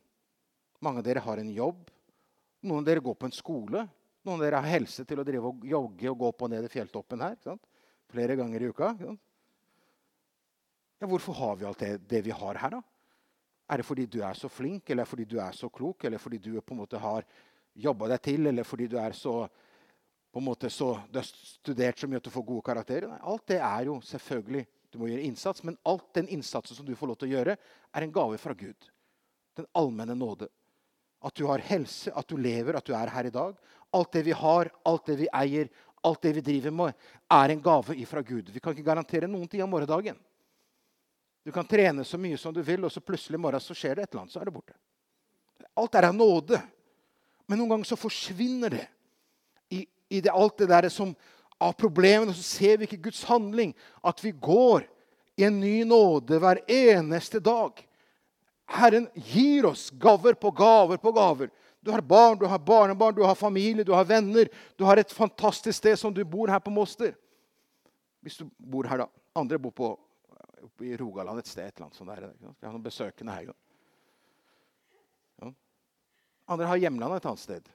Mange 0.84 1.02
av 1.02 1.08
dere 1.08 1.24
har 1.26 1.42
en 1.42 1.54
jobb. 1.54 1.88
Noen 2.68 2.84
av 2.84 2.90
dere 2.90 3.02
går 3.02 3.16
på 3.18 3.30
en 3.30 3.34
skole. 3.34 3.86
Noen 4.28 4.38
av 4.38 4.44
dere 4.46 4.60
har 4.62 4.76
helse 4.78 5.06
til 5.08 5.22
å 5.22 5.26
drive 5.26 5.50
og 5.50 5.66
jogge 5.66 6.12
og 6.12 6.20
gå 6.22 6.32
på 6.36 6.46
og 6.46 6.54
ned 6.54 6.68
i 6.68 6.72
fjelltoppen 6.74 7.24
her. 7.24 7.58
Flere 8.12 8.36
ganger 8.38 8.62
i 8.62 8.70
uka. 8.70 8.92
Ja, 10.98 11.08
Hvorfor 11.08 11.34
har 11.38 11.58
vi 11.58 11.66
alt 11.70 11.82
det, 11.82 11.92
det 12.10 12.22
vi 12.26 12.34
har 12.34 12.58
her, 12.62 12.78
da? 12.78 12.82
Er 13.68 13.82
det 13.82 13.86
fordi 13.86 14.06
du 14.08 14.22
er 14.24 14.38
så 14.38 14.50
flink, 14.50 14.90
eller 14.90 15.06
fordi 15.06 15.26
du 15.28 15.38
er 15.44 15.56
så 15.56 15.70
klok, 15.70 16.06
eller 16.08 16.22
fordi 16.22 16.40
du 16.40 16.54
på 16.62 16.74
en 16.74 16.82
måte 16.82 17.00
har 17.02 17.26
jobba 17.76 18.08
deg 18.13 18.22
til, 18.24 18.48
eller 18.48 18.66
fordi 18.66 18.88
du 18.88 18.96
er 19.02 19.16
så 19.18 19.42
på 20.38 20.41
en 20.41 20.45
måte 20.52 20.69
så, 20.69 20.91
du 21.10 21.17
har 21.17 21.26
studert 21.26 21.97
så 21.97 22.06
mye 22.06 22.19
at 22.21 22.28
du 22.28 22.30
får 22.30 22.43
gode 22.45 22.65
karakterer? 22.67 23.08
Nei, 23.10 23.17
alt 23.26 23.47
det 23.50 23.58
er 23.58 23.88
jo 23.89 23.95
selvfølgelig 24.06 24.67
Du 24.88 25.02
må 25.02 25.10
gjøre 25.10 25.26
innsats, 25.28 25.63
men 25.67 25.76
alt 25.84 26.06
den 26.15 26.30
innsatsen 26.32 26.78
som 26.78 26.86
du 26.88 26.93
får 26.95 27.10
lov 27.10 27.17
til 27.19 27.28
å 27.28 27.32
gjøre, 27.34 27.56
er 27.91 28.04
en 28.06 28.12
gave 28.15 28.38
fra 28.39 28.54
Gud. 28.56 28.86
Den 29.60 29.65
allmenne 29.76 30.15
nåde. 30.15 30.47
At 31.19 31.36
du 31.36 31.43
har 31.50 31.60
helse, 31.67 32.13
at 32.15 32.30
du 32.30 32.38
lever, 32.39 32.78
at 32.78 32.88
du 32.88 32.93
er 32.95 33.12
her 33.12 33.28
i 33.28 33.34
dag. 33.36 33.58
Alt 34.00 34.13
det 34.15 34.23
vi 34.30 34.32
har, 34.32 34.69
alt 34.88 35.12
det 35.12 35.17
vi 35.19 35.28
eier, 35.36 35.67
alt 36.08 36.23
det 36.23 36.32
vi 36.38 36.45
driver 36.47 36.76
med, 36.80 37.04
er 37.36 37.52
en 37.52 37.65
gave 37.67 38.00
fra 38.08 38.23
Gud. 38.23 38.54
Vi 38.56 38.63
kan 38.63 38.78
ikke 38.78 38.88
garantere 38.88 39.28
noen 39.28 39.52
ting 39.52 39.65
av 39.65 39.69
morgendagen. 39.73 40.15
Du 41.43 41.52
kan 41.52 41.67
trene 41.67 42.08
så 42.08 42.15
mye 42.21 42.39
som 42.39 42.56
du 42.56 42.63
vil, 42.63 42.88
og 42.88 42.95
så 42.95 43.04
plutselig 43.04 43.36
i 43.36 43.43
morgen 43.43 43.67
så 43.67 43.76
skjer 43.76 44.00
det 44.00 44.08
et 44.08 44.13
eller 44.13 44.23
annet. 44.23 44.38
Så 44.38 44.39
er 44.39 44.47
det 44.47 44.56
borte. 44.56 44.80
Alt 45.76 46.00
er 46.00 46.08
av 46.13 46.15
nåde. 46.15 46.63
Men 47.43 47.60
noen 47.60 47.76
ganger 47.76 47.91
så 47.91 48.00
forsvinner 48.00 48.71
det 48.71 48.88
i, 50.10 50.22
det, 50.22 50.32
alt 50.32 50.58
det 50.58 50.70
der 50.72 50.89
som 50.89 51.15
av 51.58 51.74
problemene. 51.74 52.34
Så 52.34 52.43
ser 52.43 52.78
vi 52.78 52.88
ikke 52.88 53.10
Guds 53.10 53.24
handling. 53.28 53.74
At 54.02 54.24
vi 54.24 54.32
går 54.32 54.88
i 55.38 55.46
en 55.48 55.60
ny 55.60 55.84
nåde 55.86 56.39
hver 56.41 56.63
eneste 56.72 57.41
dag. 57.43 57.84
Herren 58.67 59.08
gir 59.13 59.65
oss 59.70 59.89
gaver 59.89 60.36
på 60.36 60.52
gaver 60.52 60.98
på 60.98 61.12
gaver. 61.15 61.52
Du 61.80 61.91
har 61.91 62.02
barn, 62.02 62.38
du 62.38 62.46
har 62.46 62.60
barnebarn, 62.60 63.15
du 63.15 63.24
har 63.24 63.36
familie, 63.36 63.84
du 63.84 63.93
har 63.93 64.06
venner. 64.06 64.50
Du 64.76 64.84
har 64.84 64.98
et 64.98 65.12
fantastisk 65.13 65.78
sted 65.78 65.96
som 66.00 66.13
du 66.13 66.24
bor 66.26 66.52
her 66.52 66.60
på 66.60 66.74
Moster. 66.74 67.13
Hvis 68.22 68.41
du 68.41 68.50
bor 68.58 68.89
her, 68.89 69.06
da. 69.06 69.08
Andre 69.38 69.60
bor 69.62 69.72
på 69.72 69.93
i 70.84 70.98
Rogaland 70.98 71.39
et 71.39 71.48
sted. 71.48 71.65
et 71.65 71.76
eller 71.78 71.86
annet 71.86 71.96
sånt 71.96 72.10
der. 72.10 72.34
Vi 72.60 72.65
har 72.65 72.74
noen 72.74 72.84
besøkende 72.84 73.34
her. 73.34 73.54
Ja. 75.41 75.52
Andre 76.48 76.70
har 76.70 76.82
hjemlandet 76.82 77.22
et 77.22 77.30
annet 77.30 77.43
sted. 77.43 77.70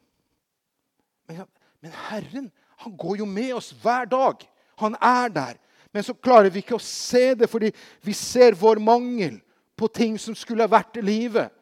Men, 1.29 1.47
men 1.83 1.95
Herren 2.09 2.51
han 2.83 2.97
går 2.99 3.21
jo 3.21 3.27
med 3.29 3.53
oss 3.55 3.71
hver 3.83 4.09
dag. 4.11 4.43
Han 4.83 4.97
er 4.99 5.31
der. 5.31 5.59
Men 5.95 6.03
så 6.03 6.15
klarer 6.15 6.51
vi 6.51 6.63
ikke 6.63 6.79
å 6.79 6.83
se 6.83 7.35
det 7.39 7.47
fordi 7.51 7.71
vi 8.03 8.15
ser 8.17 8.57
vår 8.59 8.81
mangel 8.83 9.37
på 9.79 9.87
ting 9.93 10.17
som 10.19 10.35
skulle 10.39 10.65
ha 10.65 10.73
vært 10.73 10.99
i 10.99 11.05
livet. 11.05 11.53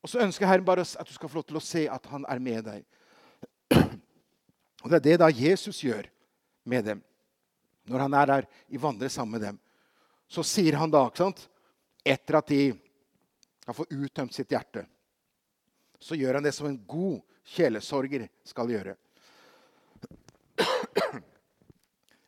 Og 0.00 0.08
så 0.12 0.22
ønsker 0.22 0.48
Herren 0.48 0.64
bare 0.64 0.86
at 0.86 1.08
du 1.08 1.12
skal 1.12 1.28
få 1.28 1.40
lov 1.40 1.48
til 1.48 1.58
å 1.58 1.64
se 1.64 1.84
at 1.90 2.08
han 2.12 2.24
er 2.30 2.40
med 2.40 2.68
deg. 2.68 2.86
Og 4.84 4.92
Det 4.92 5.00
er 5.00 5.06
det 5.08 5.20
da 5.24 5.32
Jesus 5.34 5.82
gjør 5.82 6.06
med 6.64 6.86
dem. 6.86 7.04
Når 7.90 8.06
han 8.06 8.14
er 8.14 8.26
der 8.30 8.50
i 8.70 8.80
vandrer 8.80 9.10
sammen 9.10 9.36
med 9.36 9.48
dem 9.48 9.62
så 10.28 10.42
sier 10.46 10.76
han 10.80 10.90
da, 10.90 11.06
ikke 11.06 11.22
sant, 11.22 11.46
etter 12.06 12.40
at 12.40 12.50
de 12.50 12.60
har 13.66 13.76
fått 13.76 13.94
uttømt 13.94 14.34
sitt 14.34 14.50
hjerte, 14.50 14.84
så 16.02 16.18
gjør 16.18 16.38
han 16.38 16.46
det 16.46 16.54
som 16.54 16.68
en 16.68 16.78
god 16.86 17.20
kjelesorger 17.56 18.26
skal 18.46 18.70
gjøre. 18.70 18.96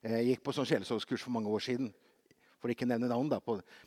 Jeg 0.08 0.28
gikk 0.28 0.44
på 0.46 0.54
sånn 0.54 0.68
sjelesorgskurs 0.68 1.24
for 1.26 1.34
mange 1.34 1.50
år 1.50 1.64
siden. 1.64 1.90
For 2.58 2.72
ikke 2.72 2.86
nevne 2.88 3.10
navn 3.10 3.28
da, 3.30 3.38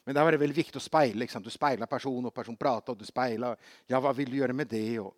Men 0.05 0.15
da 0.15 0.23
var 0.23 0.31
det 0.31 0.39
veldig 0.39 0.55
viktig 0.55 0.79
å 0.79 0.83
speile. 0.83 1.27
Du 1.43 1.49
speila 1.49 1.87
personen, 1.87 2.25
og 2.25 2.33
personen 2.33 2.57
prata, 2.57 2.91
og 2.91 2.99
du 2.99 3.05
speila. 3.05 3.55
Ja, 3.87 3.99
hva 3.99 4.13
vil 4.15 4.31
du 4.31 4.37
gjøre 4.37 4.53
med 4.53 4.67
det? 4.67 4.99
Og 4.99 5.13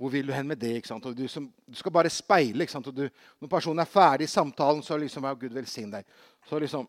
hvor 0.00 0.10
vil 0.10 0.26
du 0.26 0.32
hen 0.32 0.48
med 0.48 0.58
det? 0.58 0.82
Du, 1.14 1.28
som, 1.28 1.52
du, 1.66 1.76
skal 1.76 1.92
bare 1.92 2.10
speile. 2.10 2.66
Du, 2.92 3.08
når 3.40 3.48
personen 3.48 3.80
er 3.80 3.88
ferdig 3.88 4.24
i 4.24 4.32
samtalen, 4.32 4.82
så 4.82 4.96
liksom, 4.96 5.24
ja, 5.24 5.34
Gud 5.34 5.52
velsigne 5.52 6.00
deg. 6.00 6.04
Så 6.48 6.58
liksom, 6.58 6.88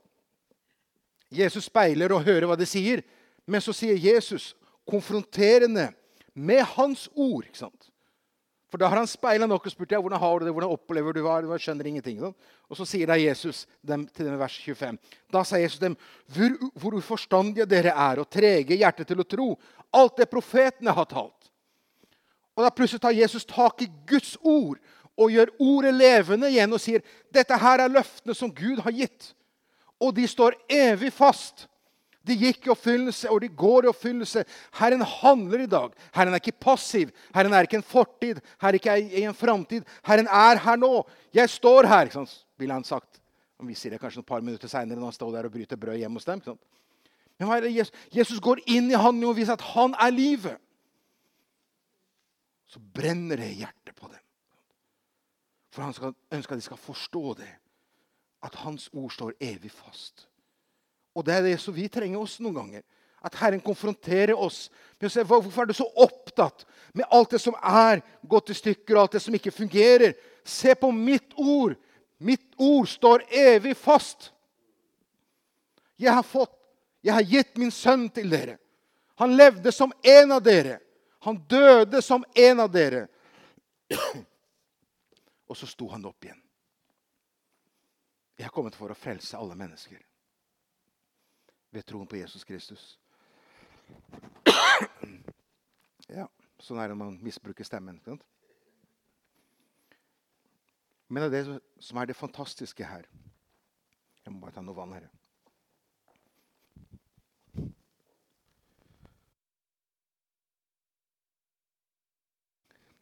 Jesus 1.31 1.67
speiler 1.67 2.11
og 2.11 2.23
hører 2.23 2.47
hva 2.47 2.55
de 2.59 2.67
sier. 2.67 3.03
Men 3.47 3.63
så 3.63 3.75
sier 3.75 3.99
Jesus 3.99 4.53
konfronterende 4.87 5.89
med 6.33 6.63
hans 6.75 7.09
ord. 7.15 7.45
ikke 7.47 7.65
sant? 7.65 7.90
For 8.71 8.79
da 8.79 8.87
har 8.87 9.01
han 9.01 9.09
speila 9.09 9.47
nok 9.51 9.65
og 9.67 9.73
spurt 9.73 9.91
ja, 9.91 9.99
hvordan 9.99 10.21
har 10.21 10.39
du 10.39 10.45
det, 10.47 10.53
hvordan 10.55 10.71
opplever 10.71 11.11
du 11.11 11.19
det. 11.19 11.49
Jeg 11.51 11.63
skjønner 11.65 11.89
ingenting. 11.89 12.21
Sånn. 12.23 12.35
Og 12.71 12.79
så 12.79 12.87
sier 12.87 13.09
da 13.09 13.17
Jesus 13.19 13.65
dem, 13.83 14.05
til 14.07 14.29
dem 14.29 14.37
i 14.37 14.39
vers 14.39 14.55
25. 14.63 14.99
Da 15.35 15.41
sa 15.43 15.59
Jesus 15.59 15.81
dem, 15.81 15.97
hvor, 16.31 16.55
hvor 16.79 16.95
uforstandige 16.95 17.67
dere 17.67 17.91
er, 17.91 18.21
og 18.23 18.29
trege 18.31 18.79
hjertet 18.79 19.11
til 19.11 19.19
å 19.19 19.27
tro 19.27 19.49
alt 19.91 20.21
det 20.21 20.29
profetene 20.31 20.95
har 20.95 21.09
talt. 21.11 21.51
Og 22.55 22.63
da 22.63 22.71
plutselig 22.71 23.03
tar 23.03 23.15
Jesus 23.15 23.43
tak 23.47 23.83
i 23.83 23.89
Guds 24.07 24.37
ord 24.39 24.79
og 25.19 25.35
gjør 25.35 25.51
ordet 25.59 25.91
levende 25.95 26.49
igjen 26.51 26.71
og 26.71 26.79
sier 26.79 27.03
dette 27.33 27.57
her 27.59 27.83
er 27.83 27.91
løftene 27.91 28.35
som 28.37 28.51
Gud 28.55 28.79
har 28.85 28.95
gitt. 28.95 29.33
Og 30.01 30.15
de 30.15 30.23
står 30.27 30.55
evig 30.71 31.11
fast. 31.13 31.67
De 32.27 32.35
gikk 32.37 32.67
i 32.67 32.71
oppfyllelse, 32.73 33.29
og 33.33 33.41
de 33.41 33.49
går 33.57 33.87
i 33.87 33.89
oppfyllelse. 33.89 34.43
Herren 34.77 35.01
handler 35.01 35.63
i 35.63 35.69
dag. 35.69 35.95
Herren 36.13 36.35
er 36.35 36.41
ikke 36.43 36.59
passiv. 36.61 37.09
Herren 37.33 37.55
er 37.57 37.65
ikke 37.65 37.79
en 37.79 37.87
fortid. 37.87 38.43
Herren 38.61 38.75
er 38.75 38.77
ikke 38.77 38.97
i 39.01 39.23
en 39.25 39.37
framtid. 39.37 39.87
Herren 40.05 40.29
er 40.29 40.61
her 40.61 40.77
nå. 40.77 40.91
Jeg 41.33 41.49
står 41.49 41.89
her, 41.89 42.11
sånn, 42.13 42.29
ville 42.61 42.77
han 42.77 42.85
sagt. 42.85 43.17
Og 43.61 43.69
vi 43.69 43.77
sier 43.77 43.93
det 43.93 44.01
kanskje 44.01 44.21
et 44.21 44.29
par 44.29 44.41
minutter 44.45 44.69
seinere 44.69 44.99
når 44.99 45.11
han 45.11 45.17
står 45.17 45.33
der 45.33 45.49
og 45.49 45.53
bryter 45.53 45.81
brød 45.81 45.97
hjemme 46.01 46.21
hos 46.21 46.29
dem. 46.29 46.41
Men 47.41 47.53
er? 47.57 47.69
Jesus, 47.73 47.93
Jesus 48.13 48.41
går 48.41 48.61
inn 48.69 48.89
i 48.91 48.97
handling 48.97 49.31
og 49.31 49.37
viser 49.37 49.57
at 49.57 49.65
han 49.73 49.97
er 49.97 50.13
livet. 50.13 50.57
Så 52.69 52.79
brenner 52.93 53.41
det 53.41 53.49
i 53.49 53.61
hjertet 53.63 53.97
på 53.97 54.07
dem. 54.07 54.21
For 55.73 55.85
han 55.85 56.13
ønsker 56.31 56.53
at 56.53 56.61
de 56.61 56.69
skal 56.69 56.79
forstå 56.79 57.33
det. 57.41 57.49
At 58.45 58.55
hans 58.61 58.89
ord 58.93 59.11
står 59.13 59.33
evig 59.41 59.71
fast. 59.73 60.27
Og 61.15 61.25
det 61.27 61.35
er 61.35 61.47
det 61.49 61.59
som 61.59 61.75
vi 61.75 61.89
trenger 61.91 62.21
oss 62.21 62.39
noen 62.39 62.57
ganger. 62.57 62.83
At 63.21 63.35
Herren 63.37 63.61
konfronterer 63.61 64.33
oss 64.33 64.69
med 64.97 65.09
å 65.09 65.13
si 65.13 65.23
hvorfor 65.27 65.63
er 65.63 65.69
du 65.69 65.75
så 65.77 65.85
opptatt 66.01 66.65
med 66.97 67.05
alt 67.13 67.35
det 67.35 67.41
som 67.43 67.55
er 67.57 68.01
gått 68.27 68.49
i 68.49 68.57
stykker, 68.57 68.95
og 68.95 69.03
alt 69.03 69.17
det 69.17 69.23
som 69.23 69.35
ikke 69.37 69.53
fungerer. 69.53 70.15
Se 70.43 70.73
på 70.75 70.89
mitt 70.95 71.35
ord. 71.37 71.75
Mitt 72.21 72.53
ord 72.57 72.89
står 72.89 73.25
evig 73.29 73.75
fast. 73.77 74.31
Jeg 76.01 76.13
har, 76.13 76.25
fått, 76.25 76.53
jeg 77.05 77.13
har 77.13 77.25
gitt 77.25 77.57
min 77.61 77.73
sønn 77.73 78.07
til 78.13 78.29
dere. 78.31 78.57
Han 79.21 79.35
levde 79.37 79.73
som 79.73 79.93
en 80.01 80.33
av 80.33 80.41
dere. 80.45 80.79
Han 81.21 81.37
døde 81.49 82.01
som 82.01 82.25
en 82.33 82.63
av 82.63 82.71
dere. 82.73 83.05
Og 85.49 85.57
så 85.57 85.69
sto 85.69 85.91
han 85.91 86.05
opp 86.09 86.25
igjen. 86.25 86.39
Jeg 88.39 88.47
har 88.47 88.55
kommet 88.55 88.77
for 88.77 88.89
å 88.89 88.97
frelse 88.97 89.37
alle 89.37 89.57
mennesker 89.57 89.99
ved 91.71 91.85
troen 91.87 92.07
på 92.07 92.19
Jesus 92.19 92.43
Kristus. 92.47 92.97
Ja, 96.11 96.25
sånn 96.59 96.75
er 96.81 96.89
det 96.89 96.95
når 96.97 96.99
man 96.99 97.19
misbruker 97.23 97.63
stemmen. 97.63 98.01
Men 101.07 101.23
det 101.23 101.39
er 101.39 101.47
det 101.53 101.59
som 101.79 102.01
er 102.01 102.09
det 102.09 102.17
fantastiske 102.19 102.83
her 102.83 103.07
Jeg 104.25 104.33
må 104.33 104.41
bare 104.41 104.57
ta 104.57 104.63
noe 104.65 104.75
vann 104.75 104.91
her. 104.97 105.07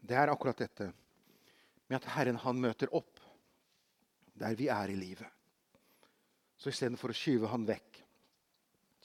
Det 0.09 0.17
er 0.17 0.31
akkurat 0.31 0.57
dette 0.57 0.91
med 1.89 1.97
at 1.99 2.07
Herren 2.15 2.37
han 2.41 2.61
møter 2.61 2.89
opp 2.97 3.19
der 4.39 4.55
vi 4.57 4.69
er 4.71 4.89
i 4.89 4.97
livet. 4.97 5.27
Så 6.57 6.71
istedenfor 6.71 7.11
å 7.11 7.17
skyve 7.17 7.49
han 7.51 7.67
vekk, 7.67 7.99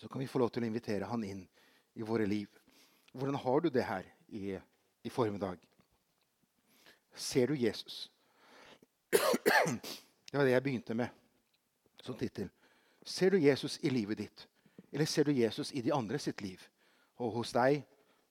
så 0.04 0.08
kan 0.08 0.20
vi 0.20 0.26
få 0.28 0.38
lov 0.38 0.50
til 0.52 0.60
å 0.60 0.66
invitere 0.68 1.06
han 1.08 1.22
inn 1.24 1.38
i 1.96 2.04
våre 2.04 2.26
liv. 2.28 2.50
Hvordan 3.16 3.38
har 3.40 3.62
du 3.64 3.70
det 3.72 3.84
her 3.88 4.04
i, 4.28 4.50
i 5.00 5.08
formiddag? 5.08 5.62
Ser 7.16 7.48
du 7.48 7.56
Jesus? 7.56 8.10
Det 9.14 10.36
var 10.36 10.44
det 10.44 10.52
jeg 10.52 10.64
begynte 10.66 10.96
med 10.98 11.08
som 12.02 12.18
tittel. 12.20 12.50
Ser 13.00 13.32
du 13.32 13.38
Jesus 13.40 13.78
i 13.80 13.92
livet 13.94 14.18
ditt? 14.18 14.44
Eller 14.92 15.08
ser 15.08 15.24
du 15.24 15.32
Jesus 15.32 15.72
i 15.72 15.80
de 15.80 15.94
andre 15.94 16.20
sitt 16.20 16.44
liv? 16.44 16.60
Og 17.22 17.38
hos 17.38 17.54
deg 17.56 17.80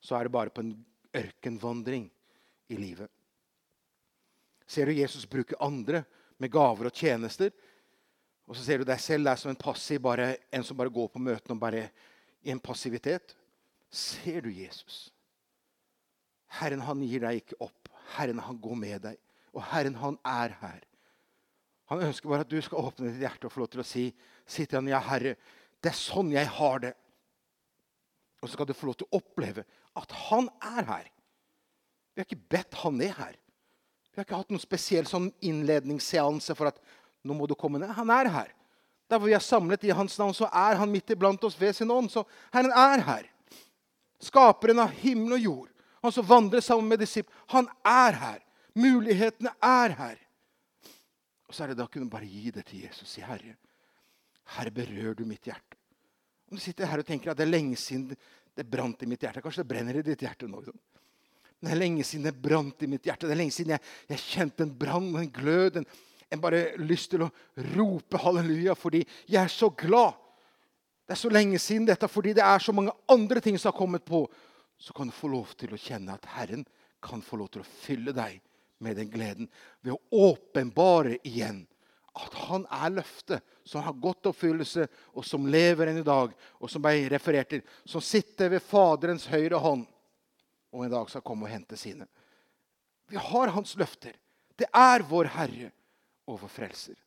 så 0.04 0.20
er 0.20 0.28
det 0.28 0.36
bare 0.36 0.54
på 0.54 0.62
en 0.62 0.76
ørkenvandring 1.16 2.06
i 2.70 2.78
livet. 2.78 3.10
Ser 4.68 4.86
du 4.86 4.94
Jesus 4.94 5.26
bruke 5.26 5.58
andre 5.58 6.04
med 6.38 6.54
gaver 6.54 6.92
og 6.92 7.02
tjenester? 7.02 7.50
Og 8.48 8.58
så 8.58 8.66
ser 8.66 8.82
du 8.82 8.88
deg 8.88 9.00
selv 9.00 9.30
der 9.30 9.40
som 9.40 9.52
en 9.54 9.60
passiv, 9.60 10.02
bare, 10.04 10.36
en 10.52 10.66
som 10.68 10.78
bare 10.78 10.92
går 10.94 11.10
på 11.14 11.22
møtene 11.24 11.60
bare 11.60 11.88
i 12.44 12.52
en 12.52 12.62
passivitet. 12.62 13.36
Ser 13.94 14.44
du 14.44 14.52
Jesus? 14.52 15.08
Herren, 16.60 16.84
han 16.86 17.02
gir 17.06 17.24
deg 17.24 17.42
ikke 17.42 17.60
opp. 17.64 17.90
Herren, 18.18 18.42
han 18.44 18.60
går 18.62 18.76
med 18.78 19.06
deg. 19.08 19.22
Og 19.54 19.64
Herren, 19.72 19.96
han 20.02 20.18
er 20.28 20.58
her. 20.60 20.82
Han 21.92 22.04
ønsker 22.08 22.30
bare 22.30 22.46
at 22.46 22.52
du 22.52 22.60
skal 22.64 22.84
åpne 22.90 23.12
ditt 23.12 23.24
hjerte 23.24 23.48
og 23.48 23.54
få 23.54 23.64
lov 23.64 23.72
til 23.74 23.84
å 23.84 23.88
si 23.88 24.10
til 24.50 24.78
han, 24.80 24.92
ja, 24.92 25.00
Herre, 25.04 25.36
det 25.84 25.92
er 25.92 26.00
sånn 26.00 26.32
jeg 26.34 26.50
har 26.58 26.84
det. 26.84 26.94
Og 28.42 28.50
så 28.50 28.58
skal 28.58 28.68
du 28.68 28.76
få 28.76 28.90
lov 28.90 28.98
til 29.00 29.08
å 29.08 29.20
oppleve 29.22 29.66
at 30.00 30.16
han 30.28 30.50
er 30.74 30.88
her. 30.90 31.10
Vi 32.14 32.22
har 32.22 32.28
ikke 32.28 32.50
bedt 32.56 32.78
han 32.82 33.00
ned 33.00 33.14
her. 33.18 33.38
Vi 34.14 34.20
har 34.20 34.28
ikke 34.28 34.40
hatt 34.44 34.52
noen 34.54 34.62
spesiell 34.62 35.08
sånn 35.10 35.32
innledningsseanse 35.46 36.56
for 36.58 36.70
at 36.70 36.82
nå 37.24 37.36
må 37.38 37.48
du 37.48 37.56
komme 37.56 37.80
ned. 37.82 37.94
Han 37.96 38.12
er 38.14 38.30
her. 38.32 38.50
Der 39.12 39.22
vi 39.22 39.36
er 39.36 39.44
samlet 39.44 39.84
i 39.84 39.94
hans 39.96 40.16
navn, 40.20 40.34
så 40.36 40.48
er 40.48 40.80
han 40.80 40.92
midt 40.92 41.14
iblant 41.14 41.44
oss 41.44 41.60
ved 41.60 41.76
sin 41.76 41.92
ånd. 41.92 42.12
Så 42.12 42.26
Herren 42.54 42.72
er 42.72 43.04
her. 43.08 43.30
Skaperen 44.24 44.82
av 44.84 44.94
himmel 45.04 45.38
og 45.38 45.44
jord. 45.44 45.70
Han 46.04 46.12
som 46.12 46.28
vandrer 46.28 46.64
sammen 46.64 46.90
med 46.92 47.00
disiplene. 47.04 47.46
Han 47.56 47.70
er 47.88 48.20
her. 48.20 48.40
Mulighetene 48.76 49.54
er 49.64 49.96
her. 50.00 50.18
Og 51.48 51.56
så 51.56 51.64
er 51.64 51.72
det 51.72 51.80
da 51.80 51.88
å 51.88 51.92
kunne 51.92 52.12
bare 52.12 52.28
gi 52.28 52.52
det 52.52 52.66
til 52.68 52.88
Jesus. 52.88 53.12
Si, 53.12 53.22
Herre, 53.24 53.56
Herre, 54.56 54.74
berør 54.74 55.20
du 55.20 55.28
mitt 55.30 55.46
hjerte. 55.48 55.78
Om 56.50 56.58
du 56.58 56.64
sitter 56.64 56.90
her 56.90 57.04
og 57.04 57.08
tenker 57.08 57.32
at 57.32 57.40
det 57.40 57.46
er 57.46 57.54
lenge 57.54 57.78
siden 57.80 58.18
det 58.54 58.66
brant 58.70 59.04
i 59.06 59.10
mitt 59.10 59.22
hjerte. 59.24 59.42
Kanskje 59.44 59.64
det 59.64 59.70
brenner 59.70 60.00
i 60.00 60.04
ditt 60.06 60.24
hjerte 60.26 60.50
nå. 60.50 60.64
Sånn. 60.66 60.82
Det 61.64 61.72
er 61.72 61.80
lenge 61.80 62.04
siden 62.04 62.28
det 62.28 62.34
brant 62.44 62.84
i 62.84 62.90
mitt 62.92 63.06
hjerte. 63.08 63.30
Det 63.30 63.36
er 63.36 63.40
lenge 63.40 63.56
siden 63.56 63.76
jeg, 63.76 63.84
jeg 64.12 64.24
kjente 64.26 64.66
en 64.66 64.74
brann 64.78 65.08
en 65.16 65.30
glød. 65.32 65.80
En, 65.80 65.88
en 66.34 66.42
bare 66.42 66.64
lyst 66.82 67.12
til 67.14 67.26
å 67.26 67.32
rope 67.76 68.20
halleluja 68.22 68.76
fordi 68.78 69.04
jeg 69.30 69.40
er 69.42 69.52
så 69.52 69.70
glad. 69.78 70.18
Det 71.04 71.16
er 71.16 71.22
så 71.22 71.32
lenge 71.34 71.60
siden 71.62 71.88
dette 71.88 72.10
fordi 72.10 72.34
det 72.38 72.46
er 72.46 72.64
så 72.64 72.74
mange 72.76 72.96
andre 73.12 73.44
ting 73.44 73.60
som 73.60 73.72
har 73.72 73.78
kommet 73.78 74.06
på. 74.08 74.26
Så 74.80 74.96
kan 74.96 75.10
du 75.10 75.16
få 75.16 75.30
lov 75.32 75.54
til 75.60 75.76
å 75.76 75.80
kjenne 75.80 76.16
at 76.16 76.26
Herren 76.36 76.66
kan 77.04 77.22
få 77.24 77.38
lov 77.40 77.52
til 77.54 77.64
å 77.64 77.70
fylle 77.84 78.16
deg 78.16 78.40
med 78.84 78.98
den 79.00 79.12
gleden 79.12 79.50
ved 79.84 79.94
å 79.96 80.32
åpenbare 80.32 81.20
igjen 81.28 81.64
at 82.14 82.36
han 82.46 82.66
er 82.70 82.92
løftet 82.94 83.42
som 83.66 83.82
har 83.82 83.96
gått 83.98 84.28
oppfyllelse, 84.30 84.86
og 85.18 85.26
som 85.26 85.48
lever 85.50 85.90
enn 85.90 86.02
i 86.04 86.06
dag, 86.06 86.34
og 86.62 86.70
som 86.70 86.84
ble 86.84 87.08
referert 87.10 87.50
til, 87.50 87.64
som 87.90 88.04
sitter 88.06 88.52
ved 88.54 88.62
Faderens 88.62 89.26
høyre 89.32 89.58
hånd 89.58 89.88
og 90.74 90.86
en 90.86 90.94
dag 90.94 91.10
skal 91.10 91.24
komme 91.26 91.48
og 91.48 91.54
hente 91.54 91.78
sine. 91.78 92.06
Vi 93.10 93.18
har 93.18 93.54
hans 93.54 93.74
løfter. 93.78 94.14
Det 94.58 94.70
er 94.70 95.06
vår 95.10 95.30
Herre 95.34 95.72
og 96.26 96.40
vår 96.42 96.52
Frelser. 96.52 97.00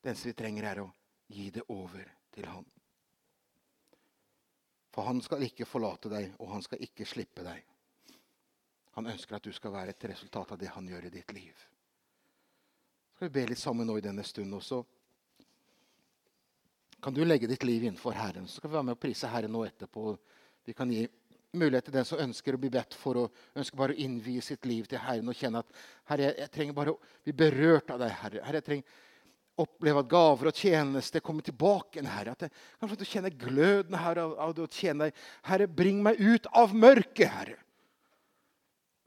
Det 0.00 0.10
eneste 0.12 0.30
vi 0.30 0.38
trenger, 0.38 0.64
er 0.70 0.82
å 0.82 0.90
gi 1.32 1.50
det 1.50 1.64
over 1.72 2.04
til 2.34 2.48
Han. 2.50 2.66
For 4.96 5.04
han 5.04 5.20
skal 5.20 5.42
ikke 5.44 5.68
forlate 5.68 6.08
deg, 6.08 6.30
og 6.40 6.54
han 6.54 6.62
skal 6.64 6.80
ikke 6.80 7.04
slippe 7.04 7.44
deg. 7.44 7.64
Han 8.96 9.08
ønsker 9.12 9.36
at 9.36 9.44
du 9.44 9.52
skal 9.52 9.74
være 9.74 9.92
et 9.92 10.04
resultat 10.08 10.54
av 10.54 10.60
det 10.60 10.70
han 10.72 10.86
gjør 10.88 11.04
i 11.04 11.10
ditt 11.12 11.32
liv. 11.36 11.64
Skal 13.12 13.28
vi 13.28 13.34
be 13.34 13.42
litt 13.50 13.60
sammen 13.60 13.88
nå 13.88 13.98
i 13.98 14.04
denne 14.04 14.24
stunden 14.24 14.56
også? 14.56 14.78
Kan 17.04 17.12
du 17.12 17.20
legge 17.26 17.48
ditt 17.50 17.64
liv 17.68 17.84
innenfor 17.84 18.16
Herren? 18.16 18.48
Så 18.48 18.56
skal 18.56 18.70
vi 18.70 18.78
være 18.78 18.88
med 18.88 18.96
og 18.96 19.02
prise 19.02 19.28
Herren 19.28 19.52
nå 19.52 19.66
etterpå. 19.66 20.16
Vi 20.64 20.72
kan 20.72 20.90
gi 20.92 21.04
mulighet 21.58 21.88
til 21.88 21.96
den 21.96 22.06
som 22.08 22.20
ønsker 22.22 22.56
å 22.56 22.60
bli 22.60 22.70
bedt 22.72 22.94
for 22.98 23.22
og 23.24 23.58
ønsker 23.58 23.78
bare 23.78 23.96
å 23.96 24.00
innvie 24.04 24.44
sitt 24.44 24.66
liv 24.68 24.86
til 24.90 25.02
Herren 25.02 25.32
og 25.32 25.36
kjenne 25.38 25.62
at 25.64 25.82
Herre, 26.10 26.30
jeg, 26.30 26.52
trenger 26.54 26.76
bare 26.76 26.94
å 26.94 27.00
bli 27.26 27.34
berørt 27.36 27.90
av 27.94 28.00
deg, 28.02 28.14
Herre. 28.20 28.44
Herre 28.46 28.60
jeg 28.60 28.68
trenger 28.70 29.02
oppleve 29.56 30.02
at 30.02 30.08
gaver 30.10 30.50
og 30.50 30.58
tjeneste 30.58 31.22
kommer 31.24 31.44
tilbake. 31.44 32.04
Herre. 32.04 32.34
At 32.36 32.46
jeg 32.46 32.52
kan 32.80 32.90
få 32.90 33.08
kjenne 33.08 33.32
gløden 33.32 33.96
her 33.98 34.20
av, 34.20 34.34
av 34.46 34.56
det 34.56 34.66
å 34.66 34.72
tjene 34.72 35.08
deg. 35.08 35.22
Herre, 35.48 35.68
bring 35.68 36.02
meg 36.04 36.20
ut 36.20 36.48
av 36.52 36.74
mørket, 36.76 37.30
Herre. 37.32 37.60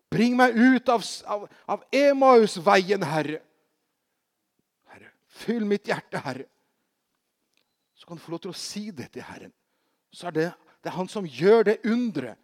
Bring 0.09 0.33
meg 0.37 0.57
ut 0.57 0.89
av, 0.89 1.05
av, 1.29 1.45
av 1.69 1.83
Emausveien, 1.93 3.05
Herre. 3.05 3.43
Herre, 4.89 5.11
fyll 5.43 5.67
mitt 5.69 5.89
hjerte, 5.89 6.21
Herre. 6.25 6.47
Så 7.93 8.09
kan 8.09 8.17
du 8.17 8.23
få 8.23 8.33
lov 8.33 8.41
til 8.41 8.55
å 8.55 8.57
si 8.57 8.87
det 8.95 9.11
til 9.13 9.25
Herren. 9.27 9.53
Så 10.09 10.31
er 10.31 10.33
det, 10.33 10.47
det 10.83 10.91
er 10.91 10.95
Han 10.95 11.09
som 11.11 11.27
gjør 11.27 11.63
det 11.67 11.79
underet 11.83 12.37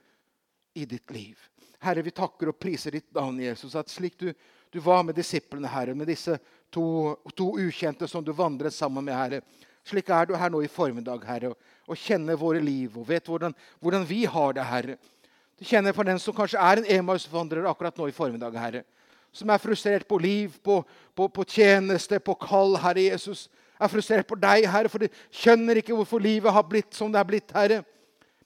i 0.76 0.86
ditt 0.86 1.12
liv. 1.12 1.40
Herre, 1.86 2.04
vi 2.04 2.12
takker 2.12 2.50
og 2.52 2.60
priser 2.60 2.96
ditt 2.96 3.08
navn, 3.16 3.40
Jesus. 3.40 3.76
At 3.78 3.92
slik 3.92 4.18
du, 4.20 4.32
du 4.74 4.80
var 4.84 5.04
med 5.08 5.16
disiplene, 5.16 5.70
Herre, 5.72 5.96
med 5.96 6.10
disse 6.10 6.38
to, 6.74 7.16
to, 7.36 7.54
ukjente 7.62 8.08
som 8.12 8.26
du 8.26 8.34
vandret 8.36 8.74
sammen 8.76 9.06
med, 9.06 9.16
Herre. 9.16 9.42
Slik 9.86 10.10
er 10.10 10.28
du 10.28 10.34
her 10.36 10.52
nå 10.52 10.64
i 10.66 10.72
formiddag, 10.72 11.24
Herre, 11.28 11.54
og, 11.54 11.76
og 11.88 12.00
kjenner 12.02 12.40
våre 12.42 12.64
liv 12.64 12.98
og 12.98 13.08
vet 13.08 13.30
hvordan, 13.30 13.54
hvordan 13.80 14.08
vi 14.10 14.24
har 14.26 14.58
det, 14.58 14.66
Herre. 14.66 14.98
Du 15.56 15.64
kjenner 15.64 15.96
for 15.96 16.08
den 16.08 16.20
som 16.20 16.36
kanskje 16.36 16.60
er 16.60 16.82
en 16.82 16.90
Emaus-vandrer 16.98 17.68
akkurat 17.70 17.96
nå 17.98 18.10
i 18.10 18.16
formiddag, 18.16 18.58
Herre. 18.60 18.84
Som 19.36 19.52
er 19.52 19.62
frustrert 19.62 20.08
på 20.08 20.18
liv, 20.20 20.58
på, 20.64 20.82
på, 21.16 21.28
på 21.30 21.46
tjeneste, 21.48 22.20
på 22.20 22.36
kall, 22.40 22.76
Herre 22.82 23.06
Jesus. 23.12 23.46
Er 23.80 23.92
frustrert 23.92 24.28
på 24.28 24.40
deg, 24.40 24.66
Herre, 24.72 24.92
for 24.92 25.04
de 25.04 25.12
skjønner 25.30 25.80
ikke 25.80 25.96
hvorfor 25.96 26.24
livet 26.24 26.52
har 26.56 26.66
blitt 26.68 26.96
som 26.96 27.12
det 27.14 27.22
er 27.22 27.30
blitt, 27.30 27.56
Herre. 27.56 27.84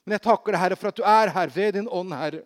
Men 0.04 0.16
jeg 0.16 0.24
takker 0.24 0.54
deg, 0.54 0.62
Herre, 0.62 0.78
for 0.80 0.90
at 0.90 0.98
du 0.98 1.04
er 1.06 1.32
her 1.34 1.54
ved 1.54 1.76
din 1.76 1.88
ånd, 1.88 2.14
Herre. 2.16 2.44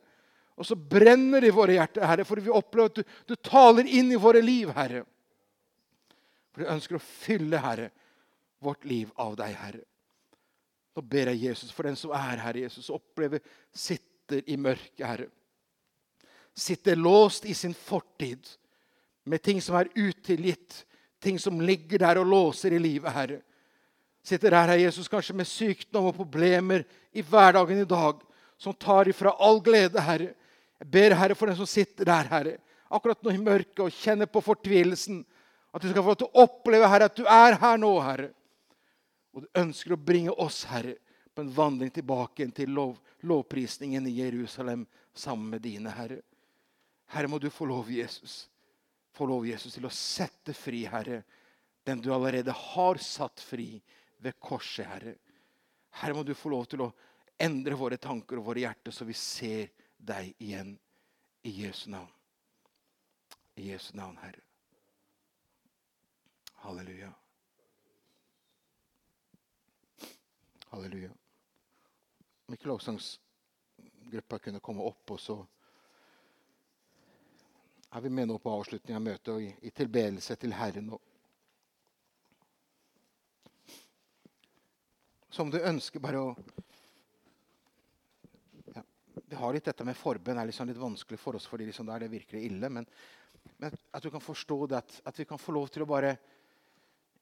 Og 0.55 0.69
så 0.69 0.77
brenner 0.79 1.43
det 1.43 1.51
i 1.51 1.57
våre 1.57 1.75
hjerter, 1.75 2.07
Herre, 2.07 2.27
for 2.29 2.43
vi 2.43 2.53
opplever 2.55 2.93
at 2.93 3.01
du, 3.01 3.19
du 3.33 3.35
taler 3.43 3.89
inn 3.91 4.13
i 4.15 4.21
våre 4.21 4.43
liv, 4.45 4.71
Herre. 4.77 5.03
For 6.55 6.63
du 6.63 6.73
ønsker 6.75 6.99
å 6.99 7.03
fylle, 7.03 7.63
Herre, 7.63 7.91
vårt 8.63 8.87
liv 8.87 9.11
av 9.21 9.35
deg, 9.39 9.55
Herre. 9.59 9.85
Nå 10.95 11.03
ber 11.11 11.33
jeg 11.33 11.49
Jesus 11.49 11.73
for 11.75 11.87
den 11.89 11.99
som 11.99 12.13
er 12.15 12.39
her, 12.39 12.59
Jesus, 12.65 12.87
og 12.87 13.01
opplever 13.01 13.43
sitt 13.75 14.05
sitter 14.25 14.51
i 14.51 14.57
mørket, 14.57 15.07
Herre. 15.07 15.29
Sitter 16.55 16.97
låst 16.97 17.45
i 17.45 17.55
sin 17.55 17.75
fortid 17.75 18.49
med 19.25 19.43
ting 19.43 19.61
som 19.63 19.77
er 19.77 19.91
utilgitt, 19.95 20.87
ting 21.21 21.39
som 21.39 21.61
ligger 21.61 21.99
der 21.99 22.19
og 22.19 22.27
låser 22.27 22.73
i 22.73 22.79
livet, 22.79 23.13
Herre. 23.13 23.41
Sitter 24.25 24.55
her, 24.57 24.71
Herre 24.71 24.81
Jesus, 24.81 25.09
kanskje 25.13 25.37
med 25.37 25.49
sykdom 25.49 26.09
og 26.09 26.17
problemer 26.17 26.87
i 27.13 27.21
hverdagen 27.21 27.83
i 27.83 27.89
dag, 27.89 28.23
som 28.57 28.73
tar 28.73 29.11
ifra 29.13 29.35
all 29.43 29.59
glede, 29.65 30.01
Herre. 30.01 30.31
Jeg 30.81 30.89
ber, 30.95 31.17
Herre, 31.19 31.37
for 31.37 31.51
den 31.51 31.59
som 31.59 31.69
sitter 31.69 32.09
der, 32.09 32.31
Herre, 32.31 32.55
akkurat 32.89 33.21
nå 33.21 33.35
i 33.35 33.43
mørket 33.43 33.83
og 33.85 33.93
kjenner 33.93 34.31
på 34.31 34.41
fortvilelsen, 34.45 35.21
at 35.75 35.83
du 35.83 35.91
skal 35.91 36.01
få 36.01 36.15
lov 36.15 36.21
til 36.23 36.31
å 36.31 36.45
oppleve, 36.47 36.89
Herre, 36.89 37.11
at 37.11 37.19
du 37.19 37.27
er 37.29 37.59
her 37.61 37.81
nå, 37.83 37.91
Herre. 38.01 38.31
Og 39.35 39.45
du 39.45 39.61
ønsker 39.61 39.93
å 39.93 40.01
bringe 40.01 40.33
oss, 40.41 40.63
Herre, 40.71 40.97
på 41.35 41.43
en 41.43 41.53
vandring 41.53 41.91
tilbake 41.93 42.47
til 42.57 42.73
lov, 42.73 42.95
lovprisningen 43.29 44.07
i 44.09 44.15
Jerusalem 44.23 44.87
sammen 45.13 45.51
med 45.53 45.65
dine, 45.67 45.93
Herre. 45.93 46.23
Herre, 47.13 47.29
må 47.29 47.43
du 47.43 47.51
få 47.53 47.69
lov, 47.69 47.91
Jesus, 47.93 48.47
få 49.13 49.29
lov, 49.29 49.45
Jesus, 49.51 49.75
til 49.77 49.85
å 49.85 49.93
sette 49.93 50.57
fri, 50.57 50.87
Herre, 50.89 51.21
den 51.85 52.01
du 52.01 52.09
allerede 52.15 52.55
har 52.57 53.03
satt 53.05 53.43
fri 53.45 53.83
ved 54.25 54.39
korset, 54.41 54.87
Herre. 54.89 55.15
Herre, 56.01 56.17
må 56.17 56.25
du 56.27 56.35
få 56.35 56.53
lov 56.53 56.67
til 56.71 56.85
å 56.87 56.93
endre 57.45 57.79
våre 57.79 57.99
tanker 58.01 58.41
og 58.41 58.49
våre 58.51 58.65
hjerter, 58.65 58.95
så 58.95 59.07
vi 59.07 59.17
ser 59.19 59.75
deg 59.99 60.33
igjen. 60.43 60.77
I 61.45 61.51
Jesu 61.61 61.91
navn. 61.93 62.09
I 63.61 63.69
Jesu 63.69 63.91
navn, 63.99 64.17
Herre. 64.23 64.41
Halleluja. 66.65 67.11
Halleluja 70.71 71.13
om 72.47 72.55
ikke 72.55 72.69
lovsangsgruppa 72.69 74.39
kunne 74.39 74.61
komme 74.61 74.85
opp, 74.85 75.11
og 75.11 75.21
så 75.21 75.37
er 77.95 78.01
vi 78.05 78.11
med 78.11 78.29
nå 78.29 78.39
på 78.43 78.53
avslutningen 78.53 78.99
av 78.99 79.07
møtet 79.07 79.33
og 79.33 79.43
i, 79.45 79.71
tilbedelse 79.71 80.37
til 80.41 80.53
Herren. 80.57 80.91
Som 85.35 85.51
du 85.51 85.57
ønsker 85.59 86.03
bare 86.03 86.21
å 86.23 86.29
ja, 88.71 88.83
Vi 89.27 89.39
har 89.41 89.57
litt 89.57 89.67
dette 89.67 89.87
med 89.87 89.99
forbønn 89.99 90.39
er 90.39 90.47
liksom 90.47 90.69
litt 90.69 90.79
vanskelig 90.79 91.19
for 91.19 91.35
oss, 91.39 91.49
fordi 91.51 91.67
liksom 91.67 91.89
der 91.89 92.05
det 92.05 92.13
virker 92.13 92.39
ille. 92.39 92.71
Men, 92.71 92.87
men, 93.59 93.75
at 93.91 94.05
du 94.05 94.13
kan 94.15 94.23
forstå 94.23 94.59
det, 94.71 94.83
at, 94.85 95.01
at, 95.11 95.19
vi 95.19 95.27
kan 95.27 95.41
få 95.43 95.57
lov 95.57 95.73
til 95.75 95.83
å 95.83 95.91
bare 95.91 96.15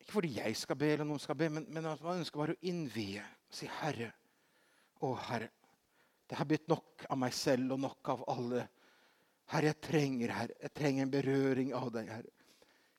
Ikke 0.02 0.16
fordi 0.16 0.32
jeg 0.34 0.58
skal 0.58 0.76
be, 0.76 0.90
eller 0.92 1.08
noen 1.08 1.22
skal 1.22 1.38
be, 1.38 1.48
men, 1.54 1.64
men 1.72 1.86
at 1.88 2.02
man 2.04 2.20
ønsker 2.20 2.42
bare 2.42 2.56
å 2.56 2.68
innvie. 2.68 3.22
Si, 3.52 3.68
Herre, 3.80 4.10
å, 5.00 5.14
Herre, 5.28 5.48
det 6.28 6.36
har 6.36 6.48
blitt 6.50 6.68
nok 6.68 7.06
av 7.08 7.20
meg 7.22 7.32
selv 7.36 7.76
og 7.76 7.80
nok 7.80 8.10
av 8.12 8.26
alle. 8.34 8.66
Herre, 9.54 9.70
jeg 9.70 9.80
trenger 9.86 10.34
Herre, 10.34 10.58
jeg 10.66 10.74
trenger 10.76 11.06
en 11.06 11.14
berøring 11.14 11.72
av 11.78 11.88
deg, 11.94 12.12
Herre. 12.12 12.36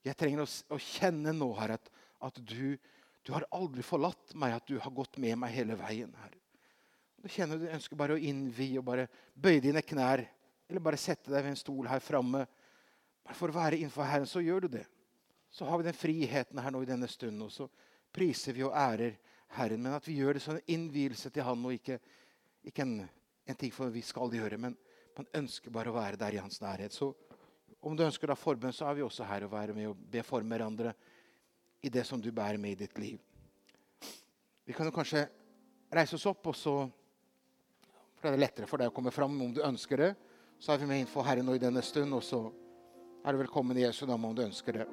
Jeg 0.07 0.17
trenger 0.19 0.45
å, 0.45 0.49
å 0.73 0.81
kjenne 0.81 1.35
nå, 1.35 1.51
Herre, 1.59 1.77
at, 1.77 1.93
at 2.31 2.41
du, 2.41 2.79
du, 3.23 3.31
har 3.33 3.45
aldri 3.55 3.83
forlatt 3.85 4.33
meg, 4.39 4.57
at 4.57 4.67
du 4.67 4.77
har 4.83 4.91
gått 4.91 5.17
med 5.21 5.37
meg 5.39 5.53
hele 5.55 5.77
veien, 5.79 6.11
Herre. 6.21 6.39
Du 7.23 7.29
kjenner 7.31 7.59
du 7.59 7.69
ønsker 7.71 7.95
bare 7.95 8.17
å 8.17 8.19
innvie 8.19 8.81
og 8.81 8.87
bare 8.89 9.07
bøye 9.33 9.61
dine 9.63 9.81
knær, 9.85 10.25
eller 10.67 10.83
bare 10.83 10.99
sette 10.99 11.31
deg 11.31 11.45
ved 11.45 11.53
en 11.53 11.59
stol 11.59 11.87
her 11.87 12.03
framme. 12.03 12.43
Bare 13.23 13.37
for 13.39 13.51
å 13.51 13.55
være 13.55 13.79
innenfor 13.79 14.07
Herren, 14.09 14.27
så 14.27 14.43
gjør 14.43 14.65
du 14.65 14.73
det. 14.75 14.83
Så 15.53 15.67
har 15.69 15.79
vi 15.79 15.87
den 15.87 15.95
friheten 15.95 16.59
her 16.59 16.73
nå 16.73 16.81
i 16.83 16.89
denne 16.89 17.07
stunden, 17.07 17.45
og 17.45 17.53
så 17.53 17.69
priser 18.13 18.57
vi 18.57 18.65
og 18.67 18.75
ærer 18.75 19.15
Herren, 19.55 19.83
men 19.85 19.95
at 19.95 20.07
vi 20.07 20.17
gjør 20.17 20.35
det 20.35 20.43
som 20.43 20.57
en 20.57 20.73
innvielse 20.75 21.31
til 21.31 21.45
Han, 21.47 21.63
og 21.63 21.77
ikke, 21.77 21.99
ikke 22.65 22.83
en, 22.83 22.95
en, 23.45 23.59
ting 23.59 23.71
for 23.71 23.93
vi 23.93 24.01
skal 24.03 24.33
gjøre. 24.33 24.59
Men 24.59 24.75
man 25.15 25.29
ønsker 25.43 25.71
bare 25.71 25.93
å 25.93 25.95
være 25.95 26.19
der 26.19 26.35
i 26.35 26.41
Hans 26.41 26.59
nærhet. 26.63 26.91
Så 26.91 27.13
om 27.79 27.95
du 27.95 28.03
ønsker 28.03 28.27
da 28.27 28.35
forbønn, 28.39 28.73
så 28.75 28.89
er 28.89 28.97
vi 28.97 29.05
også 29.05 29.27
her 29.29 29.45
og 29.45 29.53
være 29.53 29.77
med 29.77 29.91
og 29.91 30.07
be 30.11 30.25
for 30.25 30.43
hverandre 30.43 30.95
i 31.83 31.91
det 31.91 32.05
som 32.07 32.21
du 32.21 32.31
bærer 32.31 32.57
med 32.57 32.71
i 32.71 32.81
ditt 32.85 32.97
liv. 32.99 33.19
Vi 34.63 34.73
kan 34.73 34.87
jo 34.87 34.95
kanskje 34.95 35.25
reise 35.91 36.15
oss 36.15 36.27
opp, 36.31 36.47
og 36.47 36.55
så 36.55 36.75
For 38.23 38.31
det 38.31 38.37
er 38.37 38.45
lettere 38.45 38.67
for 38.71 38.79
deg 38.79 38.87
å 38.87 38.95
komme 38.95 39.11
fram 39.11 39.33
om 39.43 39.49
du 39.51 39.59
ønsker 39.59 39.99
det. 39.99 40.13
Så 40.55 40.71
er 40.71 40.77
vi 40.79 40.85
med 40.87 41.01
innenfor 41.01 41.25
Herren 41.27 41.43
nå 41.43 41.57
i 41.57 41.59
denne 41.59 41.81
stund, 41.83 42.15
og 42.15 42.23
så 42.23 42.45
er 43.19 43.35
du 43.35 43.41
velkommen 43.41 43.75
i 43.75 43.83
Jesu 43.83 44.05
navn 44.07 44.29
om 44.29 44.37
du 44.37 44.45
ønsker 44.45 44.79
det. 44.79 44.85